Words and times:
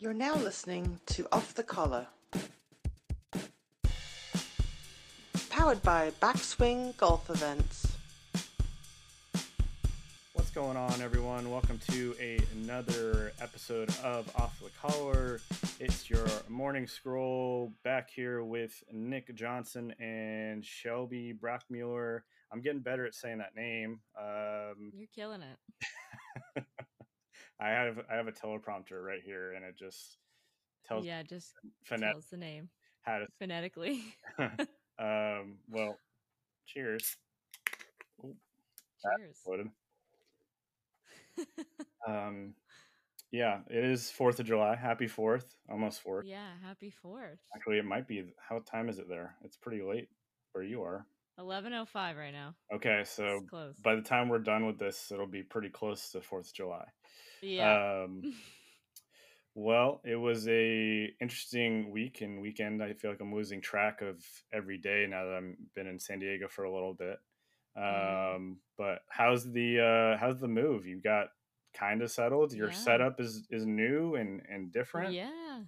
You're 0.00 0.14
now 0.14 0.36
listening 0.36 1.00
to 1.06 1.26
Off 1.32 1.54
the 1.54 1.64
Collar. 1.64 2.06
Powered 5.50 5.82
by 5.82 6.12
Backswing 6.22 6.96
Golf 6.96 7.28
Events. 7.28 7.96
What's 10.34 10.50
going 10.50 10.76
on, 10.76 11.02
everyone? 11.02 11.50
Welcome 11.50 11.80
to 11.88 12.14
a, 12.20 12.38
another 12.52 13.32
episode 13.40 13.90
of 14.04 14.30
Off 14.36 14.60
the 14.60 14.70
Collar. 14.80 15.40
It's 15.80 16.08
your 16.08 16.28
morning 16.48 16.86
scroll 16.86 17.72
back 17.82 18.08
here 18.08 18.44
with 18.44 18.80
Nick 18.92 19.34
Johnson 19.34 19.92
and 19.98 20.64
Shelby 20.64 21.34
Brackmuller. 21.36 22.20
I'm 22.52 22.60
getting 22.60 22.82
better 22.82 23.04
at 23.04 23.16
saying 23.16 23.38
that 23.38 23.56
name. 23.56 23.98
Um, 24.16 24.92
You're 24.96 25.08
killing 25.12 25.42
it. 25.42 26.64
I 27.60 27.70
have 27.70 27.98
I 28.10 28.14
have 28.14 28.28
a 28.28 28.32
teleprompter 28.32 29.02
right 29.02 29.20
here, 29.24 29.52
and 29.52 29.64
it 29.64 29.76
just 29.78 30.18
tells 30.86 31.04
yeah, 31.04 31.22
just 31.22 31.54
phonet- 31.90 32.12
tells 32.12 32.26
the 32.26 32.36
name 32.36 32.68
how 33.02 33.18
to. 33.18 33.26
phonetically. 33.38 34.02
um, 34.38 35.58
well, 35.68 35.96
cheers. 36.66 37.16
Ooh, 38.24 38.34
Cheers. 39.18 39.38
Um, 42.06 42.54
yeah, 43.30 43.60
it 43.68 43.84
is 43.84 44.10
Fourth 44.10 44.40
of 44.40 44.46
July. 44.46 44.74
Happy 44.76 45.06
Fourth, 45.06 45.54
almost 45.70 46.00
Fourth. 46.00 46.24
yeah, 46.26 46.52
happy 46.64 46.90
fourth. 46.90 47.38
Actually, 47.54 47.78
it 47.78 47.84
might 47.84 48.08
be. 48.08 48.24
How 48.48 48.60
time 48.60 48.88
is 48.88 48.98
it 48.98 49.08
there? 49.08 49.34
It's 49.44 49.56
pretty 49.56 49.82
late 49.82 50.08
where 50.52 50.64
you 50.64 50.82
are. 50.82 51.06
Eleven 51.38 51.72
oh 51.72 51.84
five 51.84 52.16
right 52.16 52.32
now. 52.32 52.54
Okay, 52.74 53.02
so 53.04 53.40
by 53.82 53.94
the 53.94 54.02
time 54.02 54.28
we're 54.28 54.38
done 54.40 54.66
with 54.66 54.78
this, 54.78 55.10
it'll 55.12 55.26
be 55.26 55.42
pretty 55.42 55.68
close 55.70 56.10
to 56.10 56.20
Fourth 56.20 56.48
of 56.48 56.54
July. 56.54 56.84
yeah. 57.42 58.02
Um, 58.04 58.34
well, 59.54 60.00
it 60.04 60.16
was 60.16 60.46
a 60.48 61.04
interesting 61.20 61.90
week 61.90 62.20
and 62.20 62.40
weekend. 62.40 62.82
I 62.82 62.92
feel 62.92 63.10
like 63.10 63.20
I'm 63.20 63.34
losing 63.34 63.60
track 63.60 64.02
of 64.02 64.24
every 64.52 64.78
day 64.78 65.06
now 65.08 65.24
that 65.24 65.34
I'm 65.34 65.56
been 65.74 65.86
in 65.86 65.98
San 65.98 66.18
Diego 66.18 66.48
for 66.48 66.64
a 66.64 66.72
little 66.72 66.94
bit. 66.94 67.18
Mhm. 67.76 68.34
Um, 68.36 68.60
but 68.76 69.02
how's 69.08 69.50
the 69.50 69.80
uh, 69.80 70.18
how's 70.18 70.40
the 70.40 70.48
move? 70.48 70.86
You 70.86 71.00
got 71.00 71.28
kind 71.74 72.02
of 72.02 72.10
settled. 72.10 72.52
Your 72.52 72.68
Yeah. 72.68 72.74
setup 72.74 73.20
is 73.20 73.46
is 73.50 73.64
new 73.66 74.16
and 74.16 74.42
and 74.48 74.72
different. 74.72 75.12
Yeah. 75.14 75.62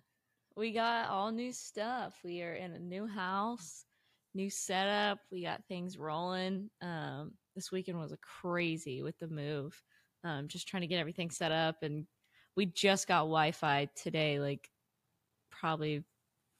We 0.56 0.72
got 0.72 1.08
all 1.08 1.30
new 1.30 1.52
stuff. 1.52 2.20
We 2.24 2.42
are 2.42 2.54
in 2.54 2.72
a 2.72 2.78
new 2.78 3.06
house, 3.06 3.84
new 4.34 4.50
setup. 4.50 5.18
We 5.30 5.42
got 5.42 5.64
things 5.66 5.98
rolling. 5.98 6.70
Um, 6.82 7.32
this 7.56 7.72
weekend 7.72 7.98
was 7.98 8.12
a 8.12 8.18
crazy 8.18 9.02
with 9.02 9.18
the 9.18 9.28
move. 9.28 9.80
Um, 10.24 10.48
just 10.48 10.68
trying 10.68 10.82
to 10.82 10.86
get 10.86 10.98
everything 11.00 11.30
set 11.30 11.50
up 11.52 11.76
and 11.82 12.06
we 12.56 12.66
just 12.66 13.08
got 13.08 13.20
Wi-Fi 13.20 13.88
today, 13.96 14.38
like 14.40 14.68
probably 15.50 16.04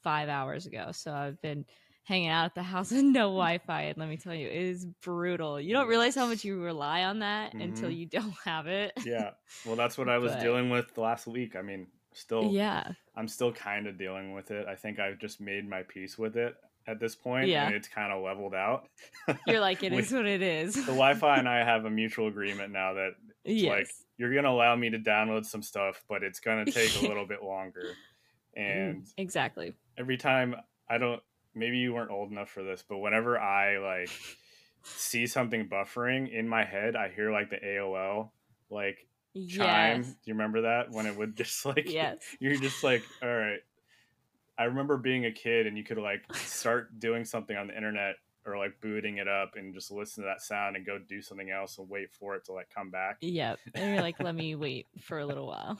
five 0.02 0.28
hours 0.28 0.66
ago. 0.66 0.90
So 0.92 1.12
I've 1.12 1.40
been 1.42 1.64
hanging 2.04 2.28
out 2.28 2.46
at 2.46 2.54
the 2.54 2.62
house 2.62 2.90
with 2.92 3.02
no 3.04 3.24
Wi-Fi, 3.28 3.82
and 3.82 3.98
let 3.98 4.08
me 4.08 4.16
tell 4.16 4.34
you, 4.34 4.46
it 4.48 4.54
is 4.54 4.86
brutal. 5.02 5.60
You 5.60 5.74
don't 5.74 5.88
realize 5.88 6.14
how 6.14 6.26
much 6.26 6.44
you 6.44 6.60
rely 6.62 7.04
on 7.04 7.18
that 7.20 7.54
until 7.54 7.90
Mhm. 7.90 7.96
you 7.96 8.06
don't 8.06 8.34
have 8.44 8.66
it. 8.66 8.92
Yeah. 9.04 9.30
Well, 9.66 9.76
that's 9.76 9.98
what 9.98 10.08
I 10.08 10.18
was 10.18 10.32
But- 10.32 10.42
dealing 10.42 10.70
with 10.70 10.96
last 10.96 11.26
week. 11.26 11.56
I 11.56 11.62
mean, 11.62 11.88
still 12.12 12.50
yeah. 12.50 12.92
I'm 13.14 13.28
still 13.28 13.52
kind 13.52 13.86
of 13.86 13.98
dealing 13.98 14.32
with 14.32 14.50
it. 14.50 14.66
I 14.66 14.74
think 14.76 14.98
I've 14.98 15.18
just 15.18 15.40
made 15.40 15.68
my 15.68 15.82
peace 15.82 16.16
with 16.18 16.36
it 16.36 16.56
at 16.86 16.98
this 17.00 17.14
point, 17.14 17.48
Yeah. 17.48 17.66
and 17.66 17.74
it's 17.74 17.88
kind 17.88 18.12
of 18.12 18.22
leveled 18.22 18.54
out. 18.54 18.88
You're 19.46 19.60
like, 19.60 19.82
it 19.82 19.92
We- 19.92 19.98
is 19.98 20.12
what 20.12 20.26
it 20.26 20.42
is. 20.42 20.74
the 20.74 20.80
Wi-Fi 20.92 21.38
and 21.38 21.48
I 21.48 21.64
have 21.64 21.84
a 21.84 21.90
mutual 21.90 22.26
agreement 22.28 22.72
now 22.72 22.94
that 22.94 23.10
it's 23.44 23.62
yes. 23.62 23.70
like 23.70 23.88
you're 24.18 24.34
gonna 24.34 24.50
allow 24.50 24.74
me 24.76 24.90
to 24.90 24.98
download 24.98 25.44
some 25.46 25.62
stuff, 25.62 26.02
but 26.08 26.22
it's 26.22 26.40
gonna 26.40 26.64
take 26.66 26.94
a 27.02 27.02
little 27.08 27.26
bit 27.26 27.42
longer. 27.42 27.94
And 28.56 29.02
Mm, 29.02 29.12
exactly. 29.18 29.74
every 29.96 30.16
time 30.16 30.56
I 30.88 30.98
don't, 30.98 31.22
maybe 31.54 31.78
you 31.78 31.94
weren't 31.94 32.10
old 32.10 32.30
enough 32.30 32.50
for 32.50 32.62
this, 32.62 32.82
but 32.86 32.98
whenever 32.98 33.38
I 33.38 33.78
like 33.78 34.10
see 34.82 35.26
something 35.26 35.68
buffering 35.68 36.32
in 36.32 36.48
my 36.48 36.64
head, 36.64 36.96
I 36.96 37.08
hear 37.08 37.30
like 37.30 37.50
the 37.50 37.56
AOL 37.64 38.30
like 38.70 39.06
chime. 39.34 40.00
Yes. 40.02 40.06
Do 40.08 40.14
you 40.24 40.34
remember 40.34 40.62
that 40.62 40.90
when 40.90 41.06
it 41.06 41.16
would 41.16 41.36
just 41.36 41.64
like 41.64 41.84
Yes. 41.90 42.18
you're 42.40 42.56
just 42.56 42.82
like 42.82 43.02
all 43.22 43.28
right 43.28 43.60
i 44.60 44.64
remember 44.64 44.96
being 44.96 45.24
a 45.26 45.32
kid 45.32 45.66
and 45.66 45.76
you 45.76 45.82
could 45.84 45.98
like 45.98 46.22
start 46.36 46.98
doing 47.00 47.24
something 47.24 47.56
on 47.56 47.66
the 47.68 47.76
internet 47.76 48.14
or 48.46 48.56
like 48.56 48.72
booting 48.80 49.18
it 49.18 49.26
up 49.28 49.52
and 49.56 49.74
just 49.74 49.90
listen 49.90 50.22
to 50.22 50.28
that 50.28 50.40
sound 50.40 50.76
and 50.76 50.86
go 50.86 50.98
do 50.98 51.20
something 51.20 51.50
else 51.50 51.78
and 51.78 51.88
wait 51.90 52.12
for 52.12 52.36
it 52.36 52.44
to 52.44 52.52
like 52.52 52.68
come 52.74 52.90
back 52.90 53.16
Yep. 53.20 53.58
And 53.74 53.92
you're 53.94 54.02
like, 54.02 54.18
let 54.20 54.34
me 54.34 54.54
wait 54.66 54.86
for 55.00 55.18
a 55.18 55.26
little 55.26 55.46
while. 55.46 55.78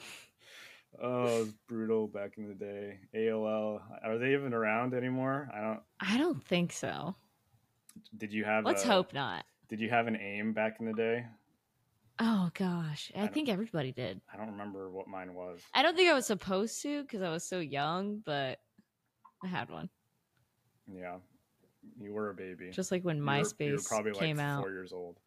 oh 1.01 1.25
it 1.37 1.39
was 1.39 1.53
brutal 1.67 2.07
back 2.07 2.33
in 2.37 2.47
the 2.47 2.53
day 2.53 2.97
aol 3.15 3.79
are 4.03 4.17
they 4.17 4.33
even 4.33 4.53
around 4.53 4.93
anymore 4.93 5.49
i 5.55 5.61
don't 5.61 5.79
I 6.01 6.17
don't 6.17 6.43
think 6.43 6.73
so. 6.73 7.15
did 8.17 8.31
you 8.33 8.43
have 8.43 8.65
Let's 8.65 8.83
a- 8.83 8.87
hope 8.87 9.13
not. 9.13 9.45
did 9.69 9.79
you 9.79 9.89
have 9.89 10.07
an 10.07 10.17
aim 10.17 10.51
back 10.53 10.77
in 10.79 10.85
the 10.85 10.93
day 10.93 11.25
Oh 12.19 12.51
gosh. 12.53 13.11
I, 13.15 13.21
don't- 13.21 13.33
think 13.33 13.49
everybody 13.49 13.91
did. 13.91 14.21
i 14.31 14.37
don't 14.37 14.51
remember 14.51 14.91
what 14.91 15.07
mine 15.07 15.33
was 15.33 15.61
I 15.73 15.81
don't 15.81 15.95
think 15.95 16.09
I 16.09 16.13
was 16.13 16.27
supposed 16.27 16.81
to 16.83 17.01
because 17.03 17.21
I 17.23 17.29
was 17.31 17.43
so 17.43 17.59
young, 17.59 18.21
but 18.25 18.59
I 19.43 19.47
had 19.47 19.69
one. 19.69 19.89
yeah 20.93 21.17
you 21.99 22.13
were 22.13 22.29
a 22.29 22.33
baby 22.33 22.69
Just 22.71 22.91
like 22.91 23.03
when 23.03 23.19
MySpace 23.19 23.67
you 23.67 23.73
were 23.75 23.81
probably 23.81 24.11
came 24.13 24.37
like 24.37 24.45
out. 24.45 24.61
four 24.61 24.71
years 24.71 24.93
old 24.93 25.17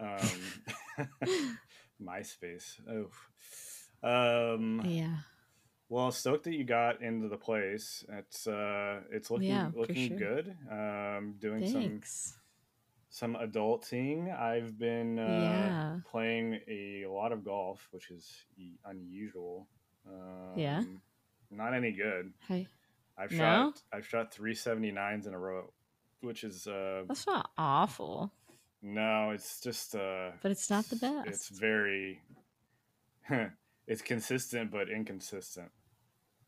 um 0.00 0.64
MySpace. 2.02 2.80
Oh. 2.90 3.10
Um 4.02 4.82
Yeah. 4.86 5.16
well 5.88 6.10
stoked 6.10 6.44
that 6.44 6.54
you 6.54 6.64
got 6.64 7.00
into 7.02 7.28
the 7.28 7.36
place. 7.36 8.04
It's 8.08 8.46
uh 8.46 9.00
it's 9.10 9.30
looking 9.30 9.48
Yeah, 9.48 9.70
looking 9.74 10.08
sure. 10.08 10.18
good. 10.18 10.56
Um 10.70 11.34
doing 11.38 11.66
some 11.66 11.82
Thanks. 11.82 12.34
some 13.10 13.36
adulting. 13.36 14.36
I've 14.36 14.78
been 14.78 15.18
uh 15.18 15.22
Yeah. 15.42 15.96
playing 16.10 16.60
a 16.68 17.04
lot 17.06 17.32
of 17.32 17.44
golf, 17.44 17.86
which 17.92 18.10
is 18.10 18.26
unusual. 18.84 19.68
Um 20.08 20.58
Yeah? 20.58 20.82
Not 21.50 21.74
any 21.74 21.92
good. 21.92 22.32
Hey, 22.48 22.66
I've 23.16 23.30
No? 23.32 23.36
shot 23.72 23.82
I've 23.92 24.06
shot 24.06 24.34
379s 24.34 25.26
in 25.26 25.34
a 25.34 25.38
row, 25.38 25.72
which 26.20 26.44
is 26.44 26.66
uh 26.66 27.02
that's 27.06 27.26
not 27.26 27.50
awful, 27.58 28.32
no, 28.82 29.30
it's 29.30 29.60
just 29.60 29.94
uh 29.94 30.30
but 30.42 30.50
it's 30.50 30.68
not 30.70 30.88
the 30.88 30.96
best. 30.96 31.28
It's 31.28 31.48
very 31.48 32.20
it's 33.86 34.02
consistent 34.02 34.70
but 34.70 34.88
inconsistent. 34.88 35.70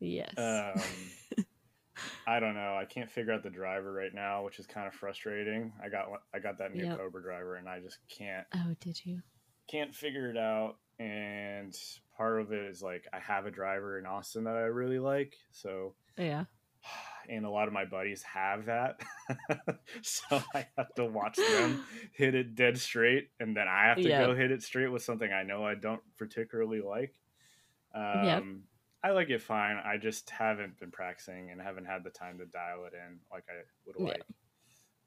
yes. 0.01 0.35
Um, 0.37 1.45
I 2.27 2.41
don't 2.41 2.55
know. 2.55 2.77
I 2.77 2.85
can't 2.85 3.11
figure 3.11 3.33
out 3.33 3.43
the 3.43 3.51
driver 3.51 3.91
right 3.93 4.13
now, 4.13 4.45
which 4.45 4.59
is 4.59 4.67
kind 4.67 4.87
of 4.87 4.93
frustrating. 4.95 5.73
I 5.83 5.89
got 5.89 6.07
I 6.35 6.39
got 6.41 6.59
that 6.59 6.75
new 6.75 6.85
Yep. 6.85 6.99
Cobra 6.99 7.23
driver, 7.23 7.57
and 7.57 7.69
I 7.69 7.81
just 7.81 7.99
can't 8.09 8.47
oh, 8.55 8.75
did 8.81 9.01
you? 9.05 9.23
can't 9.71 9.95
figure 9.95 10.31
it 10.31 10.37
out. 10.37 10.77
And 10.99 11.75
part 12.17 12.41
of 12.41 12.53
it 12.53 12.65
is 12.65 12.83
like 12.83 13.07
I 13.13 13.19
have 13.21 13.47
a 13.47 13.51
driver 13.51 13.99
in 13.99 14.07
Austin 14.07 14.45
that 14.45 14.57
I 14.57 14.61
really 14.67 14.99
like, 14.99 15.35
so 15.53 15.95
Yeah. 16.19 16.45
And 17.29 17.45
a 17.45 17.51
lot 17.51 17.69
of 17.69 17.75
my 17.75 17.85
buddies 17.85 18.23
have 18.23 18.67
that, 18.67 19.01
so 20.03 20.43
I 20.55 20.67
have 20.77 20.95
to 20.97 21.05
watch 21.05 21.37
them 21.37 21.81
hit 22.13 22.35
it 22.35 22.55
dead 22.55 22.79
straight, 22.79 23.31
and 23.41 23.57
then 23.57 23.69
I 23.69 23.85
have 23.87 23.99
to 23.99 24.09
Yep. 24.09 24.27
go 24.27 24.35
hit 24.35 24.51
it 24.51 24.63
straight 24.63 24.89
with 24.89 25.03
something 25.03 25.33
I 25.33 25.43
know 25.43 25.65
I 25.65 25.75
don't 25.75 26.03
particularly 26.19 26.81
like. 26.81 27.15
Um, 27.95 28.03
Yep. 28.25 28.45
I 29.03 29.11
like 29.13 29.31
it 29.31 29.41
fine. 29.43 29.77
I 29.77 29.99
just 29.99 30.31
haven't 30.31 30.79
been 30.81 30.91
practicing 30.91 31.51
and 31.51 31.61
haven't 31.61 31.85
had 31.85 32.03
the 32.03 32.11
time 32.11 32.39
to 32.39 32.47
dial 32.47 32.85
it 32.87 32.93
in 32.95 33.21
like 33.31 33.45
I 33.49 33.63
would 33.87 33.97
Yeah. 33.99 34.15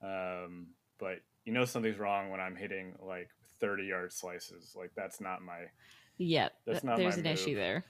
like. 0.01 0.45
Um, 0.45 0.67
but 0.99 1.17
you 1.45 1.51
know 1.53 1.65
something's 1.65 1.97
wrong 1.99 2.29
when 2.29 2.39
I'm 2.39 2.55
hitting 2.55 2.95
like 3.01 3.29
30 3.59 3.83
yard 3.85 4.13
slices. 4.13 4.73
Like 4.77 4.91
that's 4.95 5.19
not 5.19 5.41
my 5.41 5.65
Yep. 6.17 6.53
That's 6.65 6.83
not 6.83 6.97
There's 6.97 7.17
an 7.17 7.25
issue 7.25 7.55
there. 7.55 7.85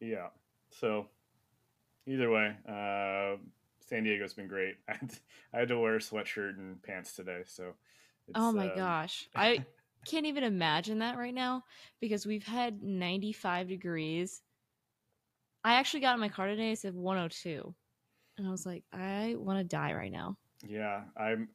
yeah. 0.00 0.28
So 0.70 1.08
either 2.08 2.30
way, 2.30 2.56
uh, 2.68 3.36
San 3.88 4.04
Diego's 4.04 4.34
been 4.34 4.48
great. 4.48 4.76
I 4.88 4.92
had, 4.94 5.12
I 5.52 5.58
had 5.60 5.68
to 5.68 5.78
wear 5.78 5.96
a 5.96 6.00
sweatshirt 6.00 6.58
and 6.58 6.82
pants 6.82 7.14
today, 7.14 7.42
so. 7.46 7.74
Oh 8.34 8.52
my 8.52 8.70
um, 8.70 8.76
gosh. 8.76 9.28
I 9.36 9.64
can't 10.06 10.26
even 10.26 10.44
imagine 10.44 10.98
that 11.00 11.16
right 11.16 11.34
now 11.34 11.64
because 12.00 12.26
we've 12.26 12.46
had 12.46 12.82
95 12.82 13.68
degrees. 13.68 14.42
I 15.64 15.74
actually 15.74 16.00
got 16.00 16.14
in 16.14 16.20
my 16.20 16.28
car 16.28 16.46
today. 16.46 16.72
It 16.72 16.78
said 16.78 16.94
102. 16.94 17.74
And 18.38 18.46
I 18.46 18.50
was 18.50 18.64
like, 18.64 18.84
I 18.92 19.34
want 19.36 19.58
to 19.58 19.64
die 19.64 19.92
right 19.92 20.12
now. 20.12 20.36
Yeah, 20.66 21.02
I'm. 21.16 21.48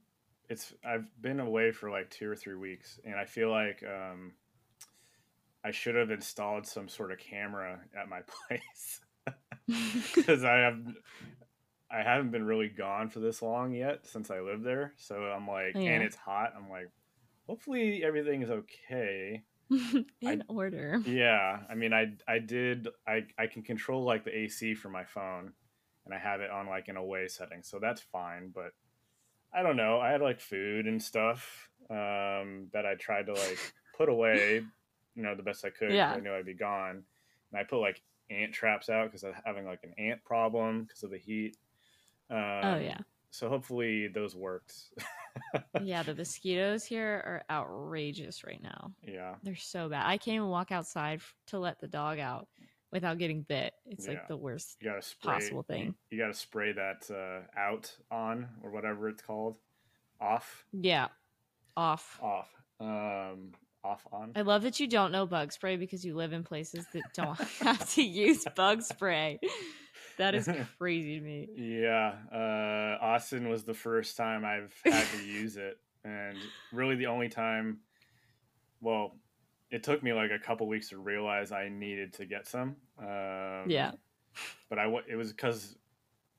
It's. 0.49 0.73
I've 0.85 1.09
been 1.21 1.39
away 1.39 1.71
for 1.71 1.89
like 1.89 2.09
two 2.09 2.29
or 2.29 2.35
three 2.35 2.55
weeks, 2.55 2.99
and 3.05 3.15
I 3.15 3.25
feel 3.25 3.49
like 3.49 3.83
um, 3.83 4.33
I 5.63 5.71
should 5.71 5.95
have 5.95 6.11
installed 6.11 6.67
some 6.67 6.89
sort 6.89 7.11
of 7.11 7.19
camera 7.19 7.79
at 7.97 8.09
my 8.09 8.21
place 8.47 8.99
because 10.15 10.43
I 10.43 10.57
have. 10.57 10.77
I 11.91 12.01
haven't 12.01 12.31
been 12.31 12.45
really 12.45 12.69
gone 12.69 13.09
for 13.09 13.19
this 13.19 13.43
long 13.43 13.71
yet 13.71 14.07
since 14.07 14.31
I 14.31 14.39
lived 14.39 14.63
there, 14.63 14.93
so 14.97 15.15
I'm 15.15 15.47
like, 15.47 15.75
Yeah. 15.75 15.91
and 15.91 16.03
it's 16.03 16.15
hot. 16.15 16.53
I'm 16.57 16.67
like, 16.67 16.89
hopefully 17.45 18.03
everything 18.03 18.41
is 18.41 18.49
okay. 18.49 19.43
In 20.21 20.43
order. 20.47 21.01
Yeah, 21.05 21.59
I 21.69 21.75
mean, 21.75 21.93
I 21.93 22.13
I 22.27 22.39
did 22.39 22.87
I 23.07 23.25
I 23.37 23.45
can 23.47 23.61
control 23.61 24.03
like 24.03 24.23
the 24.25 24.35
AC 24.35 24.73
for 24.73 24.89
my 24.89 25.03
phone, 25.03 25.53
and 26.05 26.13
I 26.13 26.17
have 26.17 26.41
it 26.41 26.49
on 26.49 26.67
like 26.67 26.87
an 26.87 26.97
away 26.97 27.27
setting, 27.27 27.61
so 27.61 27.77
that's 27.79 28.01
fine. 28.01 28.51
But 28.53 28.71
I 29.53 29.61
don't 29.61 29.77
know. 29.77 29.99
I 29.99 30.09
had 30.09 30.21
like 30.21 30.39
food 30.39 30.87
and 30.87 31.01
stuff 31.01 31.69
um, 31.89 32.69
that 32.73 32.85
I 32.87 32.95
tried 32.95 33.27
to 33.27 33.33
like 33.33 33.59
put 33.95 34.09
away, 34.09 34.63
you 35.15 35.23
know, 35.23 35.35
the 35.35 35.43
best 35.43 35.63
I 35.63 35.69
could. 35.69 35.91
Yeah. 35.91 36.11
I 36.11 36.19
knew 36.19 36.33
I'd 36.33 36.45
be 36.45 36.55
gone, 36.55 37.03
and 37.51 37.59
I 37.59 37.63
put 37.63 37.79
like 37.79 38.01
ant 38.29 38.53
traps 38.53 38.89
out 38.89 39.05
because 39.05 39.23
I'm 39.23 39.33
having 39.45 39.65
like 39.65 39.83
an 39.83 39.93
ant 39.97 40.23
problem 40.23 40.83
because 40.83 41.03
of 41.03 41.11
the 41.11 41.17
heat. 41.17 41.57
Um, 42.29 42.37
oh 42.39 42.77
yeah. 42.79 42.97
So 43.31 43.49
hopefully 43.49 44.07
those 44.07 44.35
worked. 44.35 44.73
Yeah, 45.81 46.03
the 46.03 46.13
mosquitoes 46.13 46.83
here 46.85 47.07
are 47.07 47.43
outrageous 47.49 48.43
right 48.43 48.61
now. 48.61 48.91
yeah. 49.01 49.33
They're 49.41 49.55
so 49.55 49.89
bad. 49.89 50.05
I 50.05 50.17
can't 50.17 50.35
even 50.35 50.47
walk 50.49 50.71
outside 50.71 51.21
to 51.47 51.57
let 51.57 51.79
the 51.79 51.87
dog 51.87 52.19
out 52.19 52.47
without 52.91 53.17
getting 53.17 53.41
bit. 53.41 53.73
It's 53.87 54.05
Yeah. 54.05 54.13
like 54.13 54.27
the 54.27 54.37
worst. 54.37 54.77
You 54.79 54.89
gotta 54.91 55.01
spray 55.01 55.33
Possible 55.33 55.63
thing. 55.63 55.85
You, 55.85 55.93
you 56.11 56.17
gotta 56.19 56.35
spray 56.35 56.73
that 56.73 57.09
uh, 57.09 57.59
out 57.59 57.91
on 58.11 58.47
or 58.63 58.69
whatever 58.69 59.09
it's 59.09 59.23
called, 59.23 59.55
off, 60.21 60.65
Yeah. 60.71 61.07
Off. 61.75 62.19
off, 62.21 62.49
um, 62.79 63.53
off 63.83 64.05
on. 64.11 64.31
I 64.35 64.41
love 64.41 64.63
that 64.63 64.79
you 64.79 64.87
don't 64.87 65.11
know 65.11 65.25
bug 65.25 65.51
spray 65.51 65.75
because 65.77 66.05
you 66.05 66.15
live 66.15 66.33
in 66.33 66.43
places 66.43 66.85
that 66.93 67.03
don't 67.13 67.39
have 67.61 67.89
to 67.93 68.03
use 68.03 68.45
bug 68.55 68.81
spray. 68.81 69.39
That 70.17 70.35
is 70.35 70.47
crazy 70.77 71.19
to 71.19 71.23
me. 71.25 71.49
Yeah, 71.55 72.13
uh, 72.31 73.03
Austin 73.03 73.49
was 73.49 73.63
the 73.63 73.73
first 73.73 74.15
time 74.17 74.45
I've 74.45 74.73
had 74.85 75.05
to 75.17 75.25
use 75.25 75.57
it, 75.57 75.77
and 76.03 76.37
really 76.71 76.95
the 76.95 77.07
only 77.07 77.29
time. 77.29 77.79
Well, 78.81 79.15
it 79.71 79.83
took 79.83 80.03
me 80.03 80.13
like 80.13 80.31
a 80.31 80.39
couple 80.39 80.67
weeks 80.67 80.89
to 80.89 80.97
realize 80.97 81.51
I 81.51 81.69
needed 81.69 82.13
to 82.13 82.25
get 82.25 82.47
some. 82.47 82.75
Um, 82.99 83.69
Yeah. 83.69 83.91
but 84.69 84.77
I. 84.79 84.85
It 85.09 85.15
was 85.15 85.31
because 85.31 85.75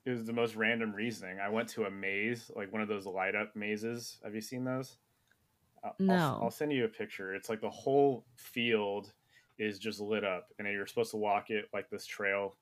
it 0.07 0.11
was 0.11 0.25
the 0.25 0.33
most 0.33 0.55
random 0.55 0.93
reasoning. 0.93 1.39
I 1.41 1.49
went 1.49 1.69
to 1.71 1.85
a 1.85 1.91
maze, 1.91 2.51
like 2.55 2.73
one 2.73 2.83
of 2.83 2.89
those 2.89 3.07
light 3.07 3.35
up 3.35 3.57
mazes. 3.57 4.19
Have 4.23 4.35
you 4.35 4.41
seen 4.43 4.65
those? 4.65 4.99
I'll- 5.85 5.95
No. 5.99 6.15
I'll, 6.15 6.41
I'll 6.45 6.51
send 6.51 6.73
you 6.73 6.85
a 6.85 6.89
picture. 6.89 7.35
It's 7.35 7.49
like 7.49 7.61
the 7.61 7.71
whole 7.71 8.25
field 8.37 9.13
is 9.59 9.79
just 9.79 10.01
lit 10.01 10.25
up, 10.25 10.49
and 10.59 10.67
you're 10.67 10.87
supposed 10.87 11.11
to 11.13 11.17
walk 11.17 11.51
it 11.51 11.67
like 11.73 11.89
this 11.91 12.07
trail 12.07 12.57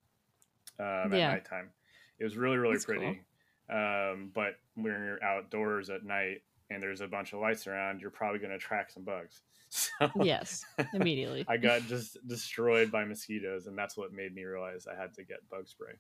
um, 0.78 1.12
at 1.12 1.12
Yeah. 1.14 1.28
nighttime. 1.32 1.70
It 2.19 2.24
was 2.24 2.36
really 2.36 2.56
really 2.58 2.74
That's 2.74 2.84
cool. 2.84 2.96
pretty. 2.96 3.22
Um, 3.70 4.30
but 4.34 4.56
when 4.74 4.86
you're 4.92 5.22
outdoors 5.24 5.88
at 5.88 6.04
night 6.04 6.42
and 6.70 6.82
there's 6.82 7.00
a 7.00 7.06
bunch 7.08 7.32
of 7.32 7.40
lights 7.40 7.66
around, 7.66 8.00
you're 8.00 8.10
probably 8.10 8.38
going 8.38 8.50
to 8.50 8.56
attract 8.56 8.92
some 8.92 9.04
bugs. 9.04 9.40
So 9.75 10.10
Yes. 10.22 10.66
Immediately. 10.92 11.46
I 11.48 11.56
got 11.56 11.80
just 11.86 12.18
destroyed 12.28 12.90
by 12.92 13.06
mosquitoes, 13.06 13.66
and 13.68 13.78
that's 13.78 13.96
what 13.96 14.12
made 14.12 14.34
me 14.34 14.44
realize 14.44 14.86
I 14.86 14.94
had 15.00 15.14
to 15.14 15.25
get 15.25 15.48
bug 15.48 15.66
spray. 15.66 15.94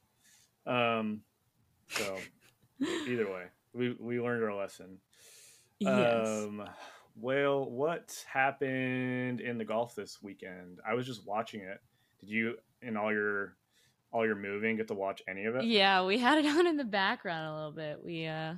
Um, 0.66 1.22
so 1.88 2.18
either 3.08 3.30
way, 3.32 3.44
we 3.72 3.96
we 3.98 4.20
learned 4.20 4.44
our 4.44 4.54
lesson. 4.54 4.98
yes. 5.78 6.26
Um, 6.28 6.68
well, 7.16 7.68
what 7.68 8.24
happened 8.32 9.40
in 9.40 9.58
the 9.58 9.64
golf 9.64 9.94
this 9.94 10.22
weekend? 10.22 10.80
I 10.88 10.94
was 10.94 11.06
just 11.06 11.26
watching 11.26 11.60
it. 11.60 11.80
Did 12.20 12.30
you, 12.30 12.54
in 12.80 12.96
all 12.96 13.12
your 13.12 13.56
all 14.12 14.26
your 14.26 14.36
moving, 14.36 14.76
get 14.76 14.88
to 14.88 14.94
watch 14.94 15.22
any 15.26 15.46
of 15.46 15.56
it? 15.56 15.64
Yeah, 15.64 16.04
we 16.04 16.18
had 16.18 16.38
it 16.38 16.46
on 16.58 16.66
in 16.66 16.76
the 16.76 16.84
background 16.84 17.48
a 17.48 17.54
little 17.54 17.72
bit. 17.72 18.04
We 18.04 18.26
uh 18.26 18.54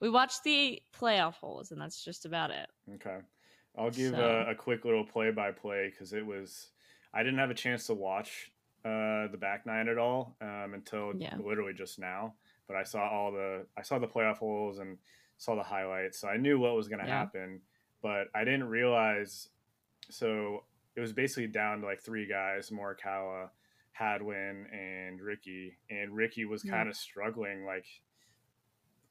we 0.00 0.08
watched 0.10 0.42
the 0.44 0.82
playoff 0.98 1.34
holes 1.34 1.70
and 1.72 1.80
that's 1.80 2.02
just 2.04 2.24
about 2.26 2.50
it. 2.50 2.68
Okay. 2.94 3.18
I'll 3.78 3.90
give 3.90 4.12
So- 4.14 4.44
a, 4.48 4.50
a 4.50 4.54
quick 4.54 4.84
little 4.84 5.04
play 5.04 5.30
by 5.30 5.52
play 5.52 5.90
because 5.90 6.12
it 6.12 6.24
was, 6.26 6.70
I 7.14 7.22
didn't 7.22 7.38
have 7.38 7.50
a 7.50 7.54
chance 7.54 7.86
to 7.86 7.94
watch 7.94 8.50
uh, 8.84 9.28
the 9.30 9.36
back 9.38 9.66
nine 9.66 9.88
at 9.88 9.98
all 9.98 10.36
um, 10.40 10.72
until 10.74 11.12
Yeah. 11.16 11.36
literally 11.38 11.74
just 11.74 11.98
now. 11.98 12.34
But 12.66 12.76
I 12.76 12.82
saw 12.82 13.06
all 13.08 13.30
the, 13.30 13.66
I 13.76 13.82
saw 13.82 13.98
the 13.98 14.08
playoff 14.08 14.38
holes 14.38 14.78
and 14.78 14.96
saw 15.36 15.54
the 15.54 15.62
highlights. 15.62 16.18
So 16.18 16.28
I 16.28 16.36
knew 16.38 16.58
what 16.58 16.74
was 16.74 16.88
going 16.88 17.00
to 17.02 17.06
Yeah. 17.06 17.18
happen. 17.18 17.60
But 18.02 18.28
I 18.34 18.44
didn't 18.44 18.64
realize, 18.68 19.48
so 20.08 20.64
it 20.96 21.00
was 21.00 21.12
basically 21.12 21.46
down 21.48 21.80
to 21.80 21.86
like 21.86 22.00
three 22.00 22.26
guys 22.26 22.70
Morikawa, 22.70 23.50
Hadwin, 23.92 24.66
and 24.72 25.20
Rickie. 25.20 25.76
And 25.90 26.14
Rickie 26.14 26.44
was 26.46 26.62
kind 26.62 26.88
of 26.88 26.96
struggling. 26.96 27.64
Like, 27.64 27.86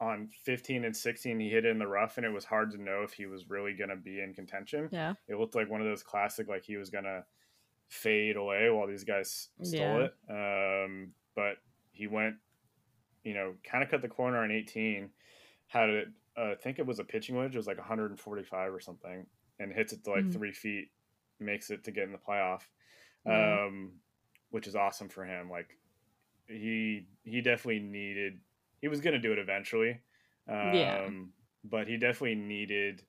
on 0.01 0.29
15 0.45 0.85
and 0.85 0.95
16 0.95 1.37
he 1.41 1.49
hit 1.49 1.65
it 1.65 1.69
in 1.69 1.77
the 1.77 1.85
rough 1.85 2.15
and 2.15 2.25
it 2.25 2.29
was 2.29 2.45
hard 2.45 2.71
to 2.71 2.81
know 2.81 3.01
if 3.03 3.11
he 3.11 3.25
was 3.25 3.49
really 3.49 3.73
going 3.73 3.89
to 3.89 3.97
be 3.97 4.21
in 4.21 4.33
contention 4.33 4.87
Yeah. 4.93 5.11
it 5.27 5.37
looked 5.37 5.55
like 5.55 5.69
one 5.69 5.81
of 5.81 5.87
those 5.87 6.03
classic 6.03 6.47
like 6.47 6.63
he 6.63 6.77
was 6.77 6.89
going 6.89 7.03
to 7.03 7.25
fade 7.89 8.37
away 8.37 8.69
while 8.69 8.87
these 8.87 9.03
guys 9.03 9.49
stole 9.61 9.77
Yeah. 9.99 10.07
it 10.29 10.85
um, 10.85 11.11
but 11.35 11.57
he 11.91 12.07
went 12.07 12.35
you 13.25 13.33
know 13.33 13.55
kind 13.69 13.83
of 13.83 13.89
cut 13.91 14.01
the 14.01 14.07
corner 14.07 14.37
on 14.41 14.51
18 14.51 15.09
had 15.67 15.89
it 15.89 16.07
uh, 16.37 16.51
i 16.51 16.55
think 16.55 16.79
it 16.79 16.85
was 16.85 16.99
a 16.99 17.03
pitching 17.03 17.35
wedge 17.35 17.55
it 17.55 17.59
was 17.59 17.67
like 17.67 17.77
145 17.77 18.73
or 18.73 18.79
something 18.79 19.27
and 19.59 19.73
hits 19.73 19.93
it 19.93 20.03
to 20.03 20.11
like 20.11 20.29
Mhm. 20.29 20.31
three 20.31 20.51
feet 20.51 20.89
makes 21.39 21.69
it 21.69 21.83
to 21.83 21.91
get 21.91 22.03
in 22.03 22.11
the 22.11 22.17
playoff 22.17 22.63
Yeah. 23.23 23.59
um, 23.67 24.01
which 24.49 24.67
is 24.67 24.75
awesome 24.75 25.09
for 25.09 25.25
him 25.25 25.49
like 25.49 25.77
he 26.47 27.07
he 27.23 27.41
definitely 27.41 27.79
needed 27.79 28.41
he 28.81 28.87
was 28.87 29.01
going 29.01 29.13
to 29.13 29.19
do 29.19 29.31
it 29.31 29.39
eventually 29.39 30.01
um, 30.47 30.57
Yeah. 30.61 31.11
but 31.63 31.87
he 31.87 31.97
definitely 31.97 32.35
needed 32.35 33.05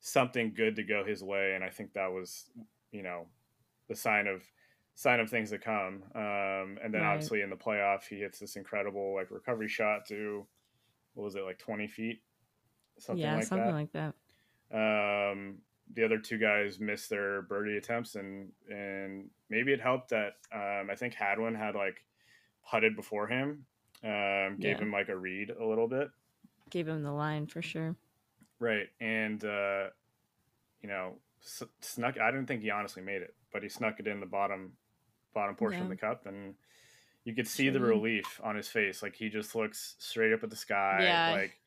something 0.00 0.54
good 0.54 0.76
to 0.76 0.82
go 0.84 1.04
his 1.04 1.22
way 1.22 1.54
and 1.54 1.64
i 1.64 1.70
think 1.70 1.92
that 1.92 2.12
was 2.12 2.50
you 2.92 3.02
know 3.02 3.28
the 3.88 3.96
sign 3.96 4.26
of 4.26 4.44
sign 4.94 5.20
of 5.20 5.30
things 5.30 5.50
to 5.50 5.58
come 5.58 6.04
um, 6.14 6.78
and 6.82 6.92
then 6.92 7.02
Right. 7.02 7.04
obviously 7.04 7.42
in 7.42 7.50
the 7.50 7.56
playoff 7.56 8.04
he 8.08 8.18
hits 8.18 8.38
this 8.38 8.56
incredible 8.56 9.14
like 9.14 9.30
recovery 9.30 9.68
shot 9.68 10.06
to 10.06 10.48
what 11.14 11.24
was 11.24 11.36
it 11.36 11.44
like 11.44 11.58
20 11.58 11.88
feet 11.88 12.22
something 12.98 13.22
yeah, 13.22 13.36
like 13.36 13.44
something 13.44 13.66
that 13.66 13.72
like 13.74 13.92
that. 13.92 14.14
um, 15.32 15.58
the 15.94 16.04
other 16.04 16.18
two 16.18 16.38
guys 16.38 16.78
missed 16.78 17.08
their 17.10 17.42
birdie 17.42 17.76
attempts, 17.78 18.14
and 18.14 18.50
and 18.70 19.30
maybe 19.48 19.72
it 19.72 19.80
helped 19.80 20.10
that 20.10 20.34
um, 20.52 20.88
I 20.90 20.94
think 20.94 21.14
Hadwin 21.14 21.54
had 21.54 21.74
like 21.74 22.04
putted 22.70 22.94
before 22.96 23.26
him, 23.26 23.64
um, 24.04 24.56
gave 24.60 24.76
Yeah. 24.76 24.82
him 24.82 24.92
like 24.92 25.08
a 25.08 25.16
read 25.16 25.50
a 25.50 25.64
little 25.64 25.88
bit, 25.88 26.10
Gave 26.70 26.86
him 26.88 27.02
the 27.02 27.12
line 27.12 27.46
for 27.46 27.62
sure. 27.62 27.96
right? 28.60 28.88
And 29.00 29.42
uh, 29.44 29.86
you 30.82 30.88
know, 30.88 31.14
s- 31.42 31.62
snuck. 31.80 32.18
I 32.20 32.30
didn't 32.30 32.46
think 32.46 32.60
he 32.62 32.70
honestly 32.70 33.02
made 33.02 33.22
it, 33.22 33.34
but 33.52 33.62
he 33.62 33.68
snuck 33.70 33.98
it 34.00 34.06
in 34.06 34.20
the 34.20 34.26
bottom 34.26 34.72
bottom 35.34 35.54
portion 35.54 35.82
of 35.82 35.88
the 35.88 35.96
cup, 35.96 36.26
and 36.26 36.54
you 37.24 37.34
could 37.34 37.48
see 37.48 37.70
the 37.70 37.78
Sure 37.78 37.88
did. 37.88 37.94
relief 37.94 38.40
on 38.44 38.56
his 38.56 38.68
face. 38.68 39.02
Like 39.02 39.14
he 39.16 39.30
just 39.30 39.54
looks 39.54 39.94
straight 39.98 40.34
up 40.34 40.42
at 40.44 40.50
the 40.50 40.56
sky, 40.56 40.98
Yeah. 41.02 41.30
like. 41.32 41.58